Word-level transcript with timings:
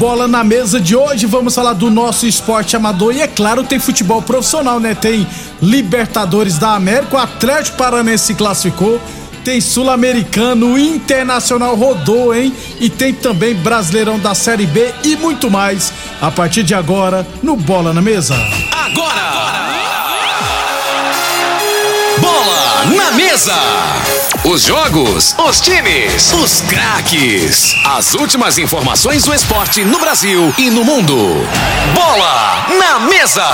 Bola 0.00 0.26
na 0.26 0.42
Mesa 0.42 0.80
de 0.80 0.96
hoje 0.96 1.26
vamos 1.26 1.54
falar 1.54 1.74
do 1.74 1.90
nosso 1.90 2.26
esporte 2.26 2.74
amador 2.74 3.14
e 3.14 3.20
é 3.20 3.26
claro 3.26 3.64
tem 3.64 3.78
futebol 3.78 4.22
profissional, 4.22 4.80
né? 4.80 4.94
Tem 4.94 5.26
Libertadores 5.60 6.56
da 6.56 6.74
América, 6.74 7.16
o 7.16 7.20
Atlético 7.20 7.76
Paranense 7.76 8.28
se 8.28 8.34
classificou, 8.34 8.98
tem 9.44 9.60
Sul-Americano, 9.60 10.78
Internacional 10.78 11.76
rodou, 11.76 12.34
hein? 12.34 12.50
E 12.80 12.88
tem 12.88 13.12
também 13.12 13.54
Brasileirão 13.54 14.18
da 14.18 14.34
Série 14.34 14.64
B 14.64 14.90
e 15.04 15.16
muito 15.16 15.50
mais 15.50 15.92
a 16.18 16.30
partir 16.30 16.62
de 16.62 16.74
agora 16.74 17.26
no 17.42 17.54
Bola 17.54 17.92
na 17.92 18.00
Mesa. 18.00 18.34
Agora! 18.72 19.20
Bola 19.20 19.69
na 22.86 23.10
Mesa! 23.12 23.58
Os 24.44 24.62
jogos, 24.62 25.34
os 25.38 25.60
times, 25.60 26.32
os 26.32 26.60
craques. 26.62 27.74
As 27.84 28.14
últimas 28.14 28.56
informações 28.58 29.24
do 29.24 29.34
esporte 29.34 29.84
no 29.84 29.98
Brasil 29.98 30.54
e 30.56 30.70
no 30.70 30.84
mundo. 30.84 31.16
Bola 31.94 32.66
na 32.78 33.00
Mesa! 33.00 33.46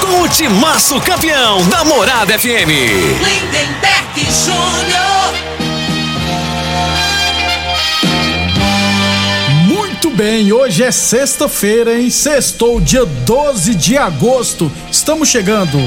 Com 0.00 0.22
o 0.22 0.28
timaço 0.28 1.00
campeão 1.00 1.66
da 1.68 1.84
Morada 1.84 2.38
FM. 2.38 2.70
Lindenberg 3.20 4.26
Júnior. 4.44 5.08
Muito 9.66 10.10
bem, 10.10 10.52
hoje 10.52 10.84
é 10.84 10.92
sexta-feira, 10.92 11.98
hein? 11.98 12.10
Sextou, 12.10 12.80
dia 12.80 13.04
12 13.04 13.74
de 13.74 13.96
agosto. 13.96 14.70
Estamos 14.90 15.28
chegando. 15.28 15.78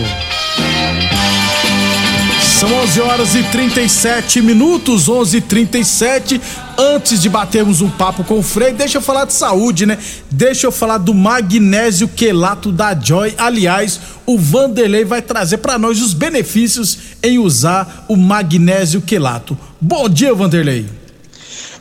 São 2.62 2.72
11 2.72 3.02
horas 3.02 3.34
e 3.34 3.42
37 3.42 4.40
minutos, 4.40 5.10
11 5.10 5.38
e 5.38 5.42
37 5.42 6.40
Antes 6.78 7.20
de 7.20 7.28
batermos 7.28 7.82
um 7.82 7.90
papo 7.90 8.24
com 8.24 8.38
o 8.38 8.44
Frei, 8.44 8.72
deixa 8.72 9.00
eu 9.00 9.02
falar 9.02 9.26
de 9.26 9.34
saúde, 9.34 9.88
né? 9.88 9.98
Deixa 10.30 10.68
eu 10.68 10.72
falar 10.72 11.00
do 11.00 11.12
magnésio 11.12 12.08
quelato 12.08 12.72
da 12.72 12.94
Joy. 12.94 13.34
Aliás, 13.36 14.00
o 14.28 14.38
Vanderlei 14.38 15.04
vai 15.04 15.24
trazer 15.24 15.58
para 15.58 15.80
nós 15.80 16.00
os 16.04 16.14
benefícios 16.14 17.00
em 17.24 17.40
usar 17.40 18.06
o 18.08 18.16
magnésio 18.16 19.02
quelato. 19.02 19.58
Bom 19.82 20.08
dia, 20.08 20.32
Vanderlei. 20.32 21.01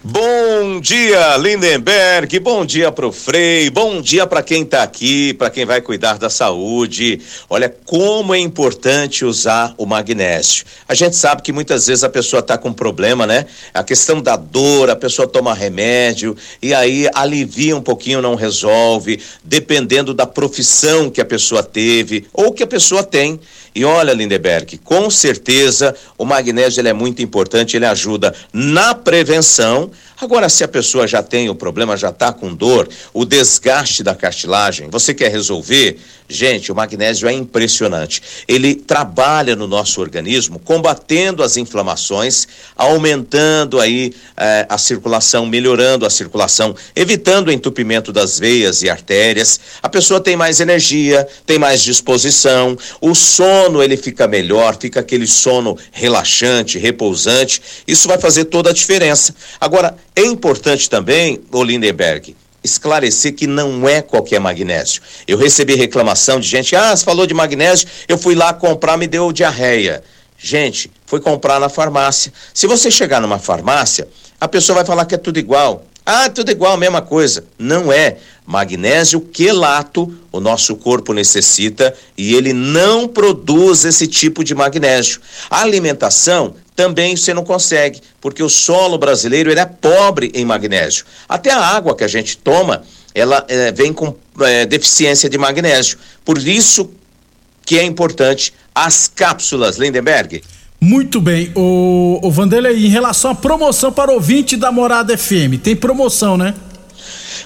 Bom 0.02 0.80
dia, 0.80 1.36
Lindenberg. 1.36 2.40
Bom 2.40 2.64
dia 2.64 2.90
pro 2.90 3.12
Frei. 3.12 3.68
Bom 3.68 4.00
dia 4.00 4.26
para 4.26 4.42
quem 4.42 4.64
tá 4.64 4.82
aqui, 4.82 5.34
para 5.34 5.50
quem 5.50 5.66
vai 5.66 5.82
cuidar 5.82 6.16
da 6.16 6.30
saúde. 6.30 7.20
Olha 7.50 7.68
como 7.84 8.34
é 8.34 8.38
importante 8.38 9.26
usar 9.26 9.74
o 9.76 9.84
magnésio. 9.84 10.64
A 10.88 10.94
gente 10.94 11.16
sabe 11.16 11.42
que 11.42 11.52
muitas 11.52 11.86
vezes 11.86 12.02
a 12.02 12.08
pessoa 12.08 12.40
tá 12.40 12.56
com 12.56 12.72
problema, 12.72 13.26
né? 13.26 13.44
A 13.74 13.84
questão 13.84 14.22
da 14.22 14.36
dor, 14.36 14.88
a 14.88 14.96
pessoa 14.96 15.28
toma 15.28 15.52
remédio 15.52 16.34
e 16.62 16.72
aí 16.72 17.06
alivia 17.14 17.76
um 17.76 17.82
pouquinho, 17.82 18.22
não 18.22 18.36
resolve, 18.36 19.20
dependendo 19.44 20.14
da 20.14 20.26
profissão 20.26 21.10
que 21.10 21.20
a 21.20 21.26
pessoa 21.26 21.62
teve 21.62 22.26
ou 22.32 22.54
que 22.54 22.62
a 22.62 22.66
pessoa 22.66 23.02
tem. 23.02 23.38
E 23.74 23.84
olha, 23.84 24.12
Lindeberg, 24.12 24.78
com 24.78 25.08
certeza 25.10 25.94
o 26.18 26.24
magnésio 26.24 26.80
ele 26.80 26.88
é 26.88 26.92
muito 26.92 27.22
importante, 27.22 27.76
ele 27.76 27.86
ajuda 27.86 28.34
na 28.52 28.94
prevenção. 28.94 29.89
Agora, 30.20 30.48
se 30.48 30.62
a 30.64 30.68
pessoa 30.68 31.06
já 31.06 31.22
tem 31.22 31.48
o 31.48 31.54
problema, 31.54 31.96
já 31.96 32.10
está 32.10 32.32
com 32.32 32.54
dor, 32.54 32.88
o 33.12 33.24
desgaste 33.24 34.02
da 34.02 34.14
cartilagem, 34.14 34.88
você 34.90 35.14
quer 35.14 35.30
resolver? 35.30 35.98
Gente, 36.32 36.70
o 36.70 36.76
magnésio 36.76 37.26
é 37.26 37.32
impressionante. 37.32 38.22
Ele 38.46 38.76
trabalha 38.76 39.56
no 39.56 39.66
nosso 39.66 40.00
organismo 40.00 40.60
combatendo 40.60 41.42
as 41.42 41.56
inflamações, 41.56 42.46
aumentando 42.76 43.80
aí 43.80 44.14
eh, 44.36 44.64
a 44.68 44.78
circulação, 44.78 45.44
melhorando 45.44 46.06
a 46.06 46.10
circulação, 46.10 46.72
evitando 46.94 47.48
o 47.48 47.52
entupimento 47.52 48.12
das 48.12 48.38
veias 48.38 48.82
e 48.84 48.88
artérias. 48.88 49.58
A 49.82 49.88
pessoa 49.88 50.20
tem 50.20 50.36
mais 50.36 50.60
energia, 50.60 51.26
tem 51.44 51.58
mais 51.58 51.82
disposição, 51.82 52.78
o 53.00 53.12
sono 53.12 53.82
ele 53.82 53.96
fica 53.96 54.28
melhor, 54.28 54.76
fica 54.78 55.00
aquele 55.00 55.26
sono 55.26 55.76
relaxante, 55.90 56.78
repousante. 56.78 57.60
Isso 57.88 58.06
vai 58.06 58.18
fazer 58.18 58.44
toda 58.44 58.70
a 58.70 58.72
diferença. 58.72 59.34
Agora, 59.60 59.79
é 60.14 60.22
importante 60.22 60.88
também, 60.88 61.40
o 61.52 61.62
Lindenberg, 61.62 62.36
esclarecer 62.62 63.34
que 63.34 63.46
não 63.46 63.88
é 63.88 64.02
qualquer 64.02 64.40
magnésio. 64.40 65.02
Eu 65.26 65.38
recebi 65.38 65.74
reclamação 65.74 66.38
de 66.38 66.48
gente, 66.48 66.76
ah, 66.76 66.94
você 66.94 67.04
falou 67.04 67.26
de 67.26 67.34
magnésio, 67.34 67.88
eu 68.08 68.18
fui 68.18 68.34
lá 68.34 68.52
comprar, 68.52 68.96
me 68.96 69.06
deu 69.06 69.32
diarreia. 69.32 70.02
Gente, 70.36 70.90
foi 71.06 71.20
comprar 71.20 71.60
na 71.60 71.68
farmácia. 71.68 72.32
Se 72.54 72.66
você 72.66 72.90
chegar 72.90 73.20
numa 73.20 73.38
farmácia, 73.38 74.08
a 74.40 74.48
pessoa 74.48 74.76
vai 74.76 74.84
falar 74.84 75.04
que 75.04 75.14
é 75.14 75.18
tudo 75.18 75.38
igual. 75.38 75.84
Ah, 76.04 76.28
tudo 76.28 76.50
igual, 76.50 76.76
mesma 76.76 77.02
coisa. 77.02 77.44
Não 77.58 77.92
é. 77.92 78.16
Magnésio 78.46 79.20
quelato 79.20 80.12
o 80.32 80.40
nosso 80.40 80.74
corpo 80.76 81.12
necessita 81.12 81.94
e 82.16 82.34
ele 82.34 82.52
não 82.52 83.06
produz 83.06 83.84
esse 83.84 84.06
tipo 84.06 84.42
de 84.42 84.54
magnésio. 84.54 85.20
A 85.48 85.62
alimentação 85.62 86.54
também 86.74 87.16
você 87.16 87.34
não 87.34 87.44
consegue, 87.44 88.00
porque 88.20 88.42
o 88.42 88.48
solo 88.48 88.98
brasileiro 88.98 89.50
ele 89.50 89.60
é 89.60 89.66
pobre 89.66 90.32
em 90.34 90.44
magnésio. 90.44 91.04
Até 91.28 91.50
a 91.50 91.60
água 91.60 91.94
que 91.94 92.02
a 92.02 92.08
gente 92.08 92.38
toma, 92.38 92.82
ela 93.14 93.44
é, 93.48 93.70
vem 93.70 93.92
com 93.92 94.16
é, 94.40 94.66
deficiência 94.66 95.28
de 95.28 95.36
magnésio. 95.36 95.98
Por 96.24 96.38
isso 96.38 96.90
que 97.64 97.78
é 97.78 97.84
importante 97.84 98.52
as 98.74 99.06
cápsulas, 99.06 99.76
Lindenberg. 99.76 100.42
Muito 100.80 101.20
bem, 101.20 101.52
o, 101.54 102.18
o 102.22 102.30
Vanderlei, 102.30 102.86
em 102.86 102.88
relação 102.88 103.32
à 103.32 103.34
promoção 103.34 103.92
para 103.92 104.10
ouvinte 104.10 104.56
da 104.56 104.72
Morada 104.72 105.16
FM, 105.16 105.60
tem 105.62 105.76
promoção, 105.76 106.38
né? 106.38 106.54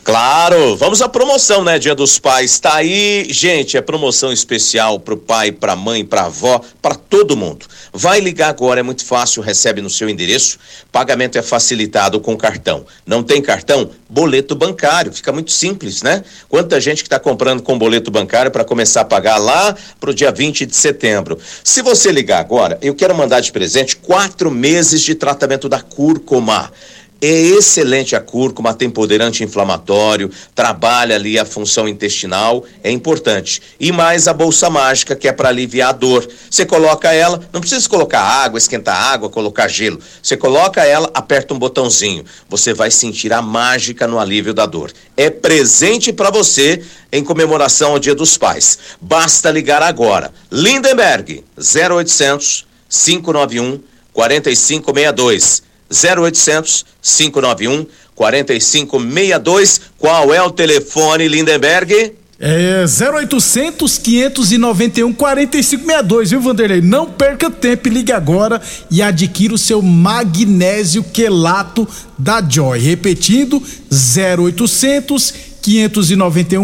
Claro, 0.04 0.76
vamos 0.76 1.02
à 1.02 1.08
promoção, 1.08 1.64
né? 1.64 1.78
Dia 1.78 1.96
dos 1.96 2.19
Pais 2.19 2.60
tá 2.60 2.76
aí, 2.76 3.26
gente, 3.31 3.76
é 3.76 3.81
promoção 3.81 4.32
especial 4.32 5.00
pro 5.00 5.16
pai, 5.16 5.50
pra 5.50 5.75
mãe, 5.75 6.04
pra 6.04 6.26
avó, 6.26 6.60
para 6.81 6.94
todo 6.94 7.36
mundo. 7.36 7.66
Vai 7.96 8.19
ligar 8.19 8.49
agora, 8.49 8.81
é 8.81 8.82
muito 8.82 9.05
fácil, 9.05 9.41
recebe 9.41 9.81
no 9.81 9.88
seu 9.88 10.08
endereço. 10.08 10.58
Pagamento 10.91 11.38
é 11.38 11.43
facilitado 11.43 12.19
com 12.19 12.37
cartão. 12.37 12.85
Não 13.06 13.23
tem 13.23 13.41
cartão? 13.41 13.88
Boleto 14.11 14.56
bancário, 14.56 15.12
fica 15.12 15.31
muito 15.31 15.52
simples, 15.52 16.02
né? 16.02 16.25
Quanta 16.49 16.81
gente 16.81 17.05
que 17.05 17.06
está 17.06 17.20
comprando 17.20 17.62
com 17.62 17.79
boleto 17.79 18.11
bancário 18.11 18.50
para 18.50 18.64
começar 18.64 19.02
a 19.02 19.05
pagar 19.05 19.37
lá 19.37 19.76
pro 20.00 20.12
dia 20.12 20.32
20 20.32 20.67
de 20.67 20.75
setembro. 20.75 21.38
Se 21.62 21.82
você 21.82 22.11
ligar 22.11 22.41
agora, 22.41 22.76
eu 22.82 22.96
quero 22.96 23.14
mandar 23.14 23.38
de 23.38 23.52
presente 23.52 23.94
quatro 23.94 24.50
meses 24.50 25.00
de 25.00 25.14
tratamento 25.14 25.69
da 25.69 25.81
Curcoma. 25.81 26.73
É 27.20 27.26
excelente 27.26 28.14
a 28.14 28.20
cúrcuma, 28.20 28.75
tem 28.75 28.90
poder 28.90 29.22
anti-inflamatório, 29.22 30.31
trabalha 30.55 31.16
ali 31.16 31.38
a 31.38 31.44
função 31.44 31.88
intestinal, 31.88 32.64
é 32.82 32.90
importante. 32.90 33.62
E 33.81 33.90
mais 33.90 34.28
a 34.28 34.32
bolsa 34.34 34.69
mágica, 34.69 35.16
que 35.16 35.26
é 35.26 35.32
para 35.32 35.49
aliviar 35.49 35.90
a 35.90 35.93
dor. 35.93 36.28
Você 36.50 36.66
coloca 36.66 37.12
ela, 37.12 37.40
não 37.52 37.61
precisa 37.61 37.88
colocar 37.88 38.20
água, 38.20 38.58
esquentar 38.58 38.96
água, 38.96 39.31
colocar 39.31 39.69
gelo. 39.69 39.99
Você 40.22 40.37
coloca 40.37 40.84
ela, 40.84 41.11
aperta 41.14 41.55
um 41.55 41.58
botãozinho. 41.58 42.25
Você 42.49 42.75
vai 42.75 42.90
sentir 42.90 43.32
a 43.32 43.40
mágica 43.40 44.06
no 44.06 44.19
alívio 44.19 44.52
da 44.52 44.67
dor. 44.67 44.93
É 45.17 45.31
presente 45.31 46.12
para 46.12 46.31
você 46.31 46.82
em 47.10 47.25
comemoração 47.25 47.93
ao 47.93 47.99
Dia 47.99 48.14
dos 48.14 48.37
Pais. 48.37 48.78
Basta 49.00 49.50
ligar 49.50 49.82
agora. 49.82 50.32
Lindenberg, 50.50 51.43
0800 51.56 52.67
591 52.88 53.81
4562. 54.12 55.74
0800 55.90 56.84
591 57.02 57.86
4562. 58.14 59.81
Qual 59.98 60.32
é 60.32 60.42
o 60.42 60.50
telefone, 60.50 61.28
Lindenberg? 61.28 62.14
É 62.38 62.84
0800 62.84 63.96
591 63.96 65.12
4562, 65.12 66.31
viu, 66.31 66.40
Vanderlei? 66.40 66.81
Não 66.81 67.08
perca 67.08 67.48
tempo, 67.48 67.88
ligue 67.88 68.12
agora 68.12 68.60
e 68.90 69.00
adquira 69.00 69.54
o 69.54 69.58
seu 69.58 69.81
magnésio 69.81 71.04
quelato 71.04 71.86
da 72.19 72.42
Joy. 72.42 72.81
Repetindo, 72.81 73.62
0800 73.90 75.32
591 75.32 75.54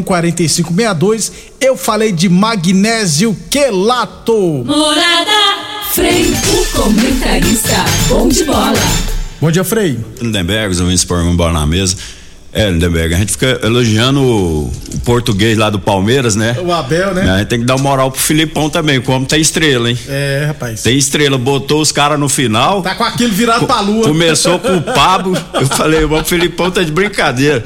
4562. 0.02 1.32
Eu 1.61 1.76
falei 1.76 2.12
de 2.12 2.29
magnésio 2.29 3.37
quelato. 3.49 4.64
Morada 4.67 5.61
Frei, 5.93 6.32
o 6.52 6.64
comentarista, 6.67 7.85
bom 8.08 8.29
de 8.29 8.44
bola. 8.44 8.79
Bom 9.41 9.50
dia, 9.50 9.64
Frei. 9.64 9.99
Lindenberg, 10.20 10.70
os 10.70 10.81
ouvintes 10.81 11.05
por 11.05 11.20
bola 11.35 11.52
na 11.52 11.67
mesa. 11.67 11.97
É, 12.52 12.69
Lindenberg, 12.69 13.14
a 13.14 13.19
gente 13.19 13.32
fica 13.32 13.61
elogiando 13.62 14.20
o, 14.20 14.73
o, 14.94 15.00
português 15.05 15.58
lá 15.58 15.70
do 15.70 15.79
Palmeiras, 15.79 16.37
né? 16.37 16.56
O 16.64 16.73
Abel, 16.73 17.14
né? 17.14 17.31
A 17.31 17.38
gente 17.38 17.49
tem 17.49 17.61
que 17.61 17.64
dar 17.64 17.76
moral 17.79 18.11
pro 18.11 18.20
Filipão 18.20 18.70
também, 18.70 19.00
como 19.00 19.25
tem 19.25 19.41
estrela, 19.41 19.91
hein? 19.91 19.99
É, 20.08 20.44
rapaz. 20.49 20.82
Tem 20.82 20.96
estrela, 20.99 21.38
botou 21.38 21.81
os 21.81 21.93
caras 21.93 22.19
no 22.19 22.29
final. 22.29 22.82
Tá 22.82 22.94
com 22.96 23.05
aquilo 23.05 23.32
virado 23.32 23.67
pra 23.67 23.81
lua. 23.81 24.06
Começou 24.06 24.58
com 24.58 24.76
o 24.76 24.82
Pablo, 24.82 25.37
eu 25.55 25.67
falei, 25.67 26.05
o 26.05 26.25
Filipão 26.25 26.70
tá 26.70 26.82
de 26.82 26.91
brincadeira. 26.91 27.64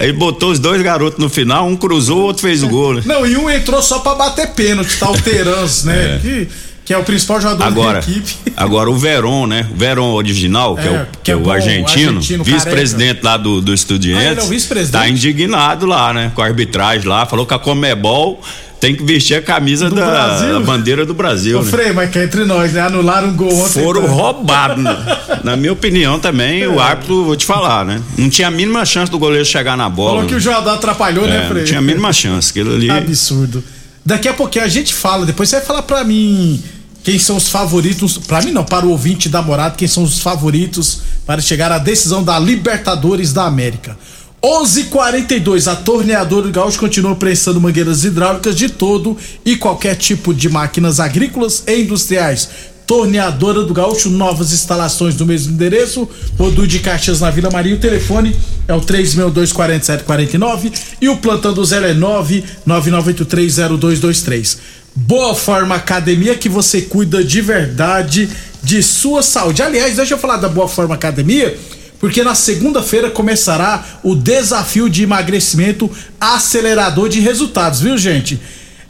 Aí 0.00 0.12
botou 0.12 0.50
os 0.50 0.58
dois 0.58 0.80
garotos 0.80 1.18
no 1.18 1.28
final, 1.28 1.68
um 1.68 1.76
cruzou, 1.76 2.20
o 2.20 2.22
outro 2.22 2.42
fez 2.42 2.62
o 2.62 2.68
gol, 2.68 2.94
né? 2.94 3.02
Não, 3.04 3.26
e 3.26 3.36
um 3.36 3.50
entrou 3.50 3.82
só 3.82 3.98
pra 3.98 4.14
bater 4.14 4.48
pênalti, 4.48 4.98
tá 4.98 5.10
o 5.10 5.20
Terans, 5.20 5.84
né? 5.84 6.16
É. 6.16 6.18
Que 6.18 6.48
que 6.90 6.94
é 6.94 6.98
o 6.98 7.04
principal 7.04 7.40
jogador 7.40 7.62
agora, 7.62 8.00
da 8.00 8.10
equipe. 8.10 8.34
Agora 8.56 8.90
o 8.90 8.96
Veron, 8.96 9.46
né? 9.46 9.64
O 9.70 9.76
Veron 9.76 10.12
original, 10.12 10.74
que 10.74 10.88
é, 10.88 10.90
é 10.90 10.90
o, 10.90 11.06
que 11.22 11.30
é 11.30 11.36
o 11.36 11.48
argentino, 11.48 12.16
argentino 12.16 12.42
vice-presidente 12.42 13.20
lá 13.22 13.36
do, 13.36 13.60
do 13.60 13.72
Estudiantes. 13.72 14.44
Ah, 14.44 14.74
ele 14.74 14.80
é 14.80 14.86
Tá 14.86 15.08
indignado 15.08 15.86
lá, 15.86 16.12
né? 16.12 16.32
Com 16.34 16.42
a 16.42 16.46
arbitragem 16.46 17.06
lá, 17.06 17.24
falou 17.26 17.46
que 17.46 17.54
a 17.54 17.60
Comebol 17.60 18.42
tem 18.80 18.96
que 18.96 19.04
vestir 19.04 19.34
a 19.34 19.42
camisa 19.42 19.90
da, 19.90 20.38
da, 20.38 20.60
bandeira 20.60 21.04
do 21.04 21.12
Brasil. 21.12 21.58
Ô, 21.58 21.62
né? 21.62 21.70
Frei, 21.70 21.92
mas 21.92 22.10
que 22.10 22.18
é 22.18 22.24
entre 22.24 22.46
nós, 22.46 22.72
né? 22.72 22.80
Anularam 22.80 23.28
um 23.28 23.36
gol 23.36 23.54
ontem. 23.54 23.82
Foram 23.82 24.04
então. 24.04 24.14
roubados. 24.14 24.82
Né? 24.82 25.18
Na 25.44 25.54
minha 25.54 25.72
opinião 25.72 26.18
também, 26.18 26.62
é. 26.62 26.68
o 26.68 26.80
árbitro, 26.80 27.24
vou 27.26 27.36
te 27.36 27.44
falar, 27.44 27.84
né? 27.84 28.00
Não 28.16 28.30
tinha 28.30 28.48
a 28.48 28.50
mínima 28.50 28.84
chance 28.86 29.12
do 29.12 29.18
goleiro 29.18 29.44
chegar 29.44 29.76
na 29.76 29.88
bola. 29.88 30.14
Falou 30.14 30.26
que 30.26 30.34
o 30.34 30.40
jogador 30.40 30.70
atrapalhou, 30.70 31.26
né, 31.26 31.36
é, 31.36 31.40
né, 31.40 31.48
Frei? 31.48 31.60
Não 31.60 31.66
tinha 31.66 31.78
a 31.78 31.82
mínima 31.82 32.12
chance. 32.12 32.50
Aquilo 32.50 32.74
ali. 32.74 32.90
Absurdo. 32.90 33.62
Daqui 34.04 34.28
a 34.28 34.32
pouquinho 34.32 34.64
a 34.64 34.68
gente 34.68 34.94
fala, 34.94 35.26
depois 35.26 35.50
você 35.50 35.56
vai 35.56 35.64
falar 35.66 35.82
pra 35.82 36.02
mim 36.02 36.62
quem 37.02 37.18
são 37.18 37.36
os 37.36 37.48
favoritos, 37.48 38.18
para 38.18 38.42
mim 38.42 38.50
não, 38.50 38.64
para 38.64 38.86
o 38.86 38.90
ouvinte 38.90 39.28
da 39.28 39.42
morada, 39.42 39.74
quem 39.76 39.88
são 39.88 40.02
os 40.02 40.20
favoritos 40.20 41.02
para 41.26 41.40
chegar 41.40 41.70
à 41.70 41.78
decisão 41.78 42.22
da 42.22 42.38
Libertadores 42.38 43.32
da 43.32 43.44
América. 43.44 43.96
11:42 44.42 45.70
a 45.70 45.76
torneadora 45.76 46.46
do 46.46 46.52
Gaúcho 46.52 46.78
continua 46.78 47.14
prestando 47.14 47.60
mangueiras 47.60 48.04
hidráulicas 48.04 48.56
de 48.56 48.70
todo 48.70 49.14
e 49.44 49.54
qualquer 49.56 49.96
tipo 49.96 50.32
de 50.32 50.48
máquinas 50.48 50.98
agrícolas 50.98 51.62
e 51.66 51.82
industriais. 51.82 52.48
Torneadora 52.86 53.62
do 53.62 53.74
Gaúcho, 53.74 54.08
novas 54.10 54.52
instalações 54.52 55.14
do 55.14 55.26
mesmo 55.26 55.52
endereço, 55.52 56.08
Rodu 56.36 56.66
de 56.66 56.80
Caxias 56.80 57.20
na 57.20 57.30
Vila 57.30 57.48
Maria. 57.50 57.76
O 57.76 57.78
telefone 57.78 58.34
é 58.66 58.74
o 58.74 58.80
3624749 58.80 60.72
e 61.00 61.08
o 61.08 61.18
plantão 61.18 61.52
do 61.52 61.64
0 61.64 61.86
é 61.86 61.94
999830223. 61.94 64.58
Boa 64.96 65.36
Forma 65.36 65.76
Academia 65.76 66.34
que 66.34 66.48
você 66.48 66.82
cuida 66.82 67.22
de 67.22 67.40
verdade 67.40 68.28
de 68.62 68.82
sua 68.82 69.22
saúde. 69.22 69.62
Aliás, 69.62 69.94
deixa 69.96 70.14
eu 70.14 70.18
falar 70.18 70.38
da 70.38 70.48
Boa 70.48 70.66
Forma 70.66 70.96
Academia, 70.96 71.56
porque 72.00 72.24
na 72.24 72.34
segunda-feira 72.34 73.10
começará 73.10 73.84
o 74.02 74.16
desafio 74.16 74.88
de 74.88 75.02
emagrecimento 75.02 75.88
acelerador 76.18 77.10
de 77.10 77.20
resultados, 77.20 77.80
viu, 77.80 77.96
gente? 77.98 78.40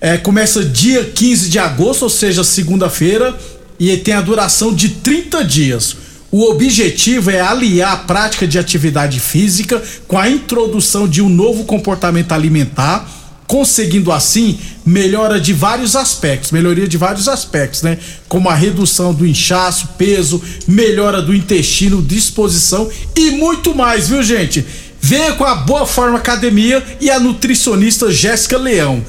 É, 0.01 0.17
começa 0.17 0.65
dia 0.65 1.05
15 1.05 1.51
de 1.51 1.59
agosto, 1.59 2.03
ou 2.03 2.09
seja, 2.09 2.45
segunda-feira, 2.45 3.37
e 3.79 3.95
tem 3.97 4.15
a 4.15 4.21
duração 4.21 4.73
de 4.73 4.91
30 4.91 5.45
dias. 5.45 5.97
O 6.31 6.49
objetivo 6.49 7.31
é 7.31 7.41
aliar 7.41 7.93
a 7.93 7.97
prática 7.97 8.47
de 8.47 8.59
atividade 8.59 9.19
física 9.19 9.83
com 10.07 10.17
a 10.17 10.31
introdução 10.31 11.09
de 11.09 11.21
um 11.21 11.29
novo 11.29 11.65
comportamento 11.65 12.31
alimentar 12.31 13.20
conseguindo 13.51 14.11
assim 14.13 14.59
melhora 14.87 15.41
de 15.41 15.53
vários 15.53 15.97
aspectos, 15.97 16.53
melhoria 16.53 16.87
de 16.87 16.97
vários 16.97 17.27
aspectos, 17.27 17.83
né? 17.83 17.99
Como 18.29 18.49
a 18.49 18.55
redução 18.55 19.13
do 19.13 19.27
inchaço, 19.27 19.89
peso, 19.99 20.41
melhora 20.69 21.21
do 21.21 21.35
intestino, 21.35 22.01
disposição 22.01 22.89
e 23.17 23.33
muito 23.33 23.75
mais, 23.75 24.09
viu, 24.09 24.23
gente? 24.23 24.65
Venha 25.01 25.33
com 25.33 25.45
a 25.45 25.57
Boa 25.57 25.85
Forma 25.85 26.17
Academia 26.17 26.81
e 27.01 27.11
a 27.11 27.19
nutricionista 27.19 28.09
Jéssica 28.09 28.57
Leão. 28.57 29.05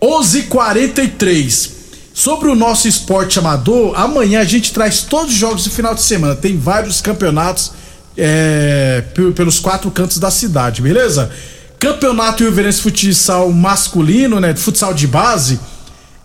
11:43 0.00 1.74
Sobre 2.12 2.48
o 2.48 2.54
nosso 2.54 2.86
esporte 2.88 3.38
amador, 3.38 3.92
amanhã 3.94 4.40
a 4.40 4.44
gente 4.44 4.72
traz 4.72 5.02
todos 5.02 5.32
os 5.32 5.38
jogos 5.38 5.64
do 5.64 5.70
final 5.70 5.94
de 5.94 6.02
semana. 6.02 6.34
Tem 6.34 6.56
vários 6.56 7.02
campeonatos 7.02 7.72
é, 8.16 9.04
pelos 9.34 9.60
quatro 9.60 9.90
cantos 9.90 10.18
da 10.18 10.30
cidade, 10.30 10.80
beleza? 10.80 11.30
Campeonato 11.78 12.42
Rio 12.42 12.52
Verense 12.52 12.80
Futsal 12.80 13.52
masculino, 13.52 14.40
né? 14.40 14.56
Futsal 14.56 14.94
de 14.94 15.06
base 15.06 15.60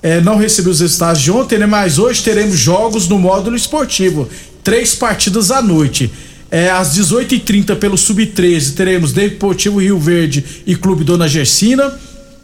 é, 0.04 0.20
não 0.20 0.38
recebeu 0.38 0.72
os 0.72 0.80
resultados 0.80 1.22
de 1.22 1.32
ontem, 1.32 1.60
né? 1.60 1.66
Mas 1.66 2.00
hoje 2.00 2.24
teremos 2.24 2.58
jogos 2.58 3.08
no 3.08 3.20
módulo 3.20 3.56
esportivo. 3.56 4.28
Três 4.64 4.96
partidas 4.96 5.52
à 5.52 5.62
noite. 5.62 6.12
É, 6.50 6.70
às 6.70 6.98
18h30 6.98 7.76
pelo 7.78 7.98
Sub-13 7.98 8.74
teremos 8.74 9.14
Deportivo 9.14 9.80
Rio 9.80 9.98
Verde 9.98 10.44
e 10.66 10.76
Clube 10.76 11.04
Dona 11.04 11.28
Gersina. 11.28 11.94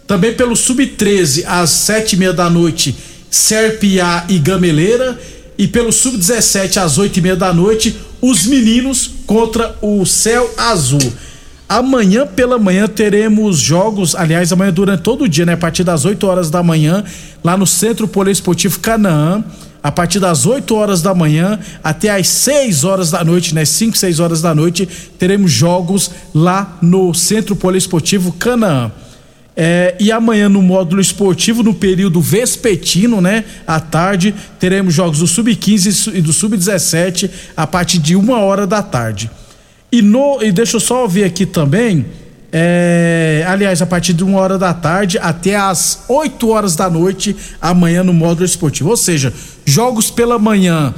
Também 0.06 0.34
pelo 0.34 0.56
Sub-13, 0.56 1.44
às 1.46 1.70
7h30 1.72 2.32
da 2.32 2.50
noite, 2.50 2.96
Serpiá 3.30 4.26
e 4.30 4.40
Gameleira. 4.40 5.20
E 5.58 5.68
pelo 5.68 5.92
Sub-17, 5.92 6.78
às 6.78 7.00
8h30 7.00 7.36
da 7.36 7.52
noite, 7.52 7.98
os 8.22 8.46
meninos 8.46 9.10
contra 9.26 9.76
o 9.82 10.06
Céu 10.06 10.54
Azul. 10.56 11.00
Amanhã 11.70 12.26
pela 12.26 12.58
manhã 12.58 12.88
teremos 12.88 13.60
jogos, 13.60 14.16
aliás, 14.16 14.54
amanhã 14.54 14.72
durante 14.72 15.02
todo 15.02 15.26
o 15.26 15.28
dia, 15.28 15.46
né? 15.46 15.54
A 15.54 15.58
partir 15.58 15.84
das 15.84 16.06
8 16.06 16.26
horas 16.26 16.50
da 16.50 16.64
manhã, 16.64 17.04
lá 17.44 17.58
no 17.58 17.68
Centro 17.68 18.08
Poliesportivo 18.08 18.80
Canaã. 18.80 19.44
A 19.84 19.92
partir 19.92 20.20
das 20.20 20.46
8 20.46 20.74
horas 20.74 21.02
da 21.02 21.14
manhã 21.14 21.60
até 21.84 22.10
as 22.10 22.28
6 22.28 22.84
horas 22.84 23.12
da 23.12 23.24
noite, 23.24 23.54
né? 23.54 23.66
5, 23.66 23.98
6 23.98 24.20
horas 24.20 24.42
da 24.42 24.56
noite, 24.56 24.88
teremos 25.20 25.52
jogos 25.52 26.10
lá 26.34 26.78
no 26.82 27.14
Centro 27.14 27.56
Poliesportivo 27.56 28.32
Canaã. 28.32 28.90
É, 29.56 29.96
e 30.00 30.12
amanhã 30.12 30.48
no 30.48 30.62
módulo 30.62 31.02
esportivo, 31.02 31.64
no 31.64 31.74
período 31.74 32.22
vespertino, 32.22 33.20
né? 33.20 33.44
À 33.66 33.80
tarde, 33.80 34.34
teremos 34.58 34.94
jogos 34.94 35.20
do 35.20 35.28
Sub-15 35.28 36.16
e 36.16 36.22
do 36.22 36.32
Sub-17 36.32 37.30
a 37.58 37.68
partir 37.68 37.98
de 38.00 38.16
uma 38.16 38.40
hora 38.40 38.66
da 38.66 38.82
tarde. 38.82 39.30
E, 39.92 40.02
no, 40.02 40.42
e 40.42 40.52
deixa 40.52 40.78
eu 40.78 40.82
só 40.82 41.08
ver 41.08 41.24
aqui 41.24 41.46
também. 41.46 42.06
É, 42.52 43.46
aliás, 43.48 43.82
a 43.82 43.86
partir 43.86 44.14
de 44.14 44.24
uma 44.24 44.40
hora 44.40 44.58
da 44.58 44.74
tarde 44.74 45.18
até 45.20 45.56
às 45.56 46.04
8 46.08 46.50
horas 46.50 46.76
da 46.76 46.90
noite, 46.90 47.36
amanhã 47.62 48.04
no 48.04 48.14
módulo 48.14 48.46
esportivo. 48.46 48.90
Ou 48.90 48.98
seja, 48.98 49.34
jogos 49.66 50.10
pela 50.10 50.40
manhã 50.40 50.94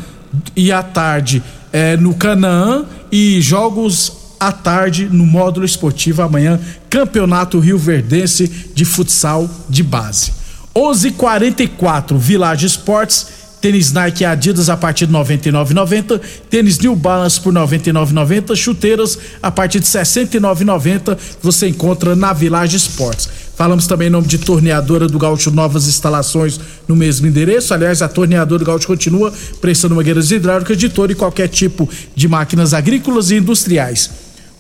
e 0.56 0.72
à 0.72 0.84
tarde 0.84 1.42
é, 1.72 1.98
no 1.98 2.14
Canaã 2.14 2.86
e 3.12 3.42
jogos 3.42 4.12
à 4.40 4.52
tarde 4.52 5.10
no 5.12 5.26
módulo 5.26 5.66
esportivo 5.66 6.22
amanhã, 6.22 6.60
Campeonato 6.90 7.60
Rio 7.60 7.78
Verdense 7.78 8.48
de 8.74 8.86
futsal 8.86 9.50
de 9.68 9.84
base. 9.84 10.32
11:44 10.76 12.18
Village 12.18 12.66
Esportes 12.66 13.28
Tênis 13.62 13.92
Nike 13.92 14.24
Adidas 14.24 14.70
a 14.70 14.78
partir 14.78 15.06
de 15.06 15.14
99,90, 15.14 16.22
tênis 16.50 16.80
New 16.80 16.96
Balance 16.96 17.42
por 17.42 17.54
99,90, 17.54 18.56
chuteiras 18.56 19.18
a 19.44 19.52
partir 19.52 19.80
de 19.80 19.86
69,90 19.86 21.18
você 21.42 21.68
encontra 21.68 22.16
na 22.16 22.32
Village 22.32 22.78
Esportes. 22.78 23.30
Falamos 23.56 23.88
também 23.88 24.08
em 24.08 24.12
nome 24.12 24.28
de 24.28 24.38
Torneadora 24.38 25.06
do 25.06 25.20
Gaúcho, 25.20 25.52
novas 25.52 25.86
instalações 25.86 26.58
no 26.88 26.96
mesmo 26.96 27.28
endereço. 27.28 27.74
Aliás, 27.74 28.02
a 28.02 28.08
Torneadora 28.08 28.60
do 28.60 28.66
Gaúcho 28.66 28.88
continua 28.88 29.34
prestando 29.60 29.96
mangueiras 29.96 30.32
hidráulicas 30.32 30.78
de 30.78 30.88
todo 30.88 31.12
e 31.12 31.16
qualquer 31.16 31.50
tipo 31.50 31.90
de 32.16 32.28
máquinas 32.30 32.74
agrícolas 32.74 33.32
e 33.32 33.36
industriais. 33.36 34.10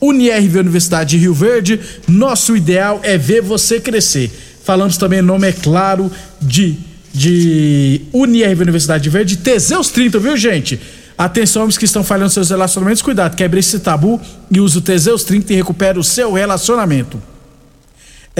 Unirv 0.01 0.59
Universidade 0.59 1.11
de 1.11 1.17
Rio 1.17 1.33
Verde, 1.33 1.79
nosso 2.09 2.55
ideal 2.57 2.99
é 3.01 3.17
ver 3.17 3.41
você 3.41 3.79
crescer. 3.79 4.29
Falamos 4.65 4.97
também 4.97 5.19
em 5.19 5.23
nome, 5.23 5.47
é 5.47 5.53
claro, 5.53 6.11
de 6.41 6.77
de 7.13 8.01
Unirv 8.13 8.61
Universidade 8.61 9.09
Verde, 9.09 9.37
Teseus 9.37 9.89
30, 9.89 10.19
viu, 10.19 10.37
gente? 10.37 10.79
Atenção, 11.17 11.63
homens 11.63 11.77
que 11.77 11.85
estão 11.85 12.03
falhando 12.03 12.29
seus 12.29 12.49
relacionamentos, 12.49 13.01
cuidado, 13.01 13.35
quebre 13.35 13.59
esse 13.59 13.79
tabu 13.79 14.21
e 14.49 14.59
use 14.61 14.77
o 14.77 14.81
Teseus 14.81 15.23
30 15.23 15.51
e 15.51 15.55
recupere 15.57 15.99
o 15.99 16.03
seu 16.03 16.31
relacionamento. 16.33 17.21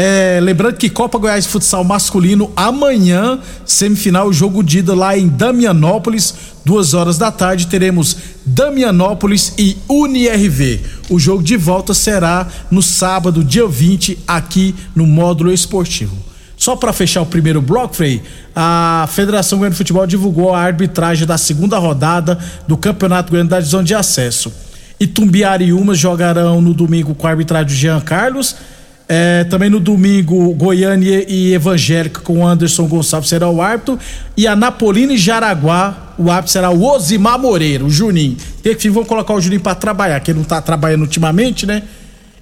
É, 0.02 0.40
lembrando 0.42 0.78
que 0.78 0.90
Copa 0.90 1.18
Goiás 1.18 1.46
Futsal 1.46 1.84
Masculino, 1.84 2.54
amanhã, 2.56 3.38
semifinal, 3.66 4.32
jogo 4.32 4.64
de 4.64 4.80
ida 4.80 4.96
lá 4.96 5.18
em 5.18 5.28
Damianópolis, 5.28 6.34
duas 6.64 6.94
horas 6.94 7.18
da 7.18 7.30
tarde, 7.34 7.68
teremos 7.68 8.16
Damianópolis 8.46 9.54
e 9.58 9.76
UniRV. 9.90 10.80
O 11.10 11.20
jogo 11.20 11.44
de 11.44 11.58
volta 11.58 11.94
será 11.94 12.48
no 12.72 12.82
sábado, 12.82 13.44
dia 13.44 13.68
20, 13.68 14.20
aqui 14.26 14.74
no 14.96 15.06
módulo 15.06 15.52
esportivo. 15.52 16.29
Só 16.70 16.76
para 16.76 16.94
fechar 16.94 17.24
o 17.24 17.26
primeiro 17.26 17.64
bloco, 17.64 17.96
Frei, 17.96 18.22
a 18.56 19.10
Federação 19.12 19.58
Goiana 19.58 19.72
de 19.72 19.78
Futebol 19.80 20.06
divulgou 20.06 20.54
a 20.54 20.62
arbitragem 20.62 21.26
da 21.26 21.36
segunda 21.36 21.80
rodada 21.80 22.38
do 22.68 22.78
Campeonato 22.78 23.32
Goiano 23.32 23.50
da 23.50 23.58
Divisão 23.58 23.84
de 23.84 23.96
Acesso. 23.96 24.54
Itumbiara 25.00 25.64
e 25.64 25.74
Umas 25.74 25.98
jogarão 25.98 26.62
no 26.62 26.72
domingo 26.72 27.16
com 27.16 27.26
a 27.26 27.32
arbitragem 27.32 27.66
de 27.70 27.74
Jean 27.74 28.00
Carlos. 28.00 28.56
É, 29.08 29.46
também 29.46 29.68
no 29.68 29.80
domingo, 29.80 30.54
Goiânia 30.54 31.26
e 31.28 31.56
Evangélica 31.56 32.22
com 32.22 32.48
Anderson 32.48 32.88
Gonçalves 32.88 33.30
será 33.30 33.50
o 33.50 33.64
árbitro. 33.64 33.98
E 34.38 34.46
a 34.46 34.56
Napolina 34.56 35.14
e 35.14 35.18
Jaraguá, 35.18 36.14
o 36.20 36.30
árbitro 36.30 36.52
será 36.52 36.70
o 36.70 36.84
Osimar 36.84 37.40
Moreira, 37.40 37.84
o 37.84 37.90
Juninho. 37.90 38.38
Tem 38.62 38.76
que 38.76 38.92
vão 38.92 39.04
colocar 39.04 39.34
o 39.34 39.42
Juninho 39.42 39.62
para 39.62 39.74
trabalhar, 39.74 40.20
que 40.20 40.30
ele 40.30 40.38
não 40.38 40.46
tá 40.46 40.62
trabalhando 40.62 41.02
ultimamente, 41.02 41.66
né? 41.66 41.82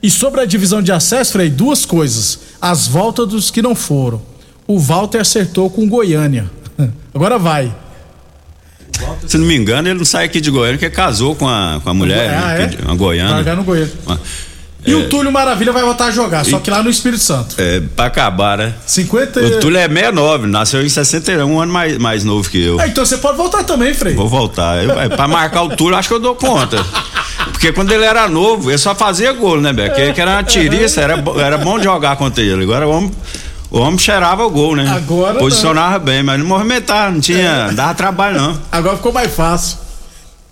E 0.01 0.09
sobre 0.11 0.41
a 0.41 0.45
divisão 0.45 0.81
de 0.81 0.91
acesso, 0.91 1.33
Frei, 1.33 1.49
duas 1.49 1.85
coisas. 1.85 2.39
As 2.61 2.87
voltas 2.87 3.27
dos 3.27 3.49
que 3.51 3.61
não 3.61 3.73
foram. 3.75 4.21
O 4.67 4.79
Walter 4.79 5.19
acertou 5.19 5.69
com 5.69 5.87
Goiânia. 5.87 6.49
Agora 7.13 7.37
vai. 7.39 7.73
Se 9.27 9.37
não 9.37 9.45
me 9.45 9.55
engano, 9.55 9.87
ele 9.87 9.97
não 9.97 10.05
sai 10.05 10.25
aqui 10.25 10.41
de 10.41 10.49
Goiânia, 10.49 10.77
porque 10.79 10.89
casou 10.89 11.35
com 11.35 11.47
a, 11.47 11.79
com 11.83 11.89
a 11.89 11.93
mulher, 11.93 12.29
Ah, 12.33 12.47
né, 12.57 12.63
é? 12.63 12.67
que- 12.67 12.81
uma 12.81 12.95
goiana. 12.95 13.43
Vai 13.43 13.55
no 13.55 13.63
Goiânia. 13.63 13.91
Uma- 14.05 14.19
E 14.85 14.93
o 14.95 15.07
Túlio 15.09 15.31
Maravilha 15.31 15.71
vai 15.73 15.83
voltar 15.83 16.05
a 16.05 16.11
jogar, 16.11 16.45
só 16.45 16.59
que 16.59 16.69
lá 16.71 16.81
no 16.81 16.89
Espírito 16.89 17.21
Santo. 17.21 17.55
É, 17.59 17.79
pra 17.95 18.05
acabar, 18.05 18.57
né? 18.57 18.73
50 18.85 19.39
O 19.41 19.59
Túlio 19.59 19.77
é 19.77 19.87
69, 19.87 20.47
nasceu 20.47 20.81
em 20.83 20.89
61, 20.89 21.43
um 21.45 21.59
ano 21.59 21.71
mais, 21.73 21.97
mais 21.97 22.23
novo 22.23 22.49
que 22.49 22.59
eu. 22.63 22.79
Ah, 22.79 22.87
então 22.87 23.05
você 23.05 23.17
pode 23.17 23.37
voltar 23.37 23.63
também, 23.65 23.93
Frei. 23.93 24.13
Vou 24.15 24.29
voltar. 24.29 24.83
Eu, 24.83 24.97
é, 24.99 25.09
pra 25.09 25.27
marcar 25.27 25.63
o 25.63 25.75
Túlio, 25.75 25.97
acho 25.97 26.07
que 26.07 26.15
eu 26.15 26.19
dou 26.19 26.35
conta. 26.35 26.77
Porque 27.57 27.71
quando 27.71 27.91
ele 27.91 28.03
era 28.05 28.27
novo, 28.27 28.69
ele 28.69 28.77
só 28.77 28.93
fazia 28.93 29.33
gol, 29.33 29.59
né, 29.59 29.73
Beto? 29.73 29.95
Porque 29.95 30.13
que 30.13 30.21
era 30.21 30.29
uma 30.29 30.43
tiriça, 30.43 31.01
era, 31.01 31.17
bo- 31.17 31.39
era 31.39 31.57
bom 31.57 31.81
jogar 31.81 32.15
contra 32.15 32.43
ele. 32.43 32.61
Agora 32.61 32.87
o 32.87 32.91
homem, 32.91 33.11
o 33.71 33.79
homem 33.79 33.97
cheirava 33.97 34.45
o 34.45 34.49
gol, 34.51 34.75
né? 34.75 34.87
Agora 34.87 35.39
Posicionava 35.39 35.97
bem, 35.97 36.21
mas 36.21 36.37
não 36.39 36.45
movimentava, 36.45 37.09
não 37.11 37.19
tinha. 37.19 37.71
dava 37.73 37.95
trabalho, 37.95 38.39
não. 38.39 38.61
Agora 38.71 38.95
ficou 38.97 39.11
mais 39.11 39.33
fácil. 39.33 39.79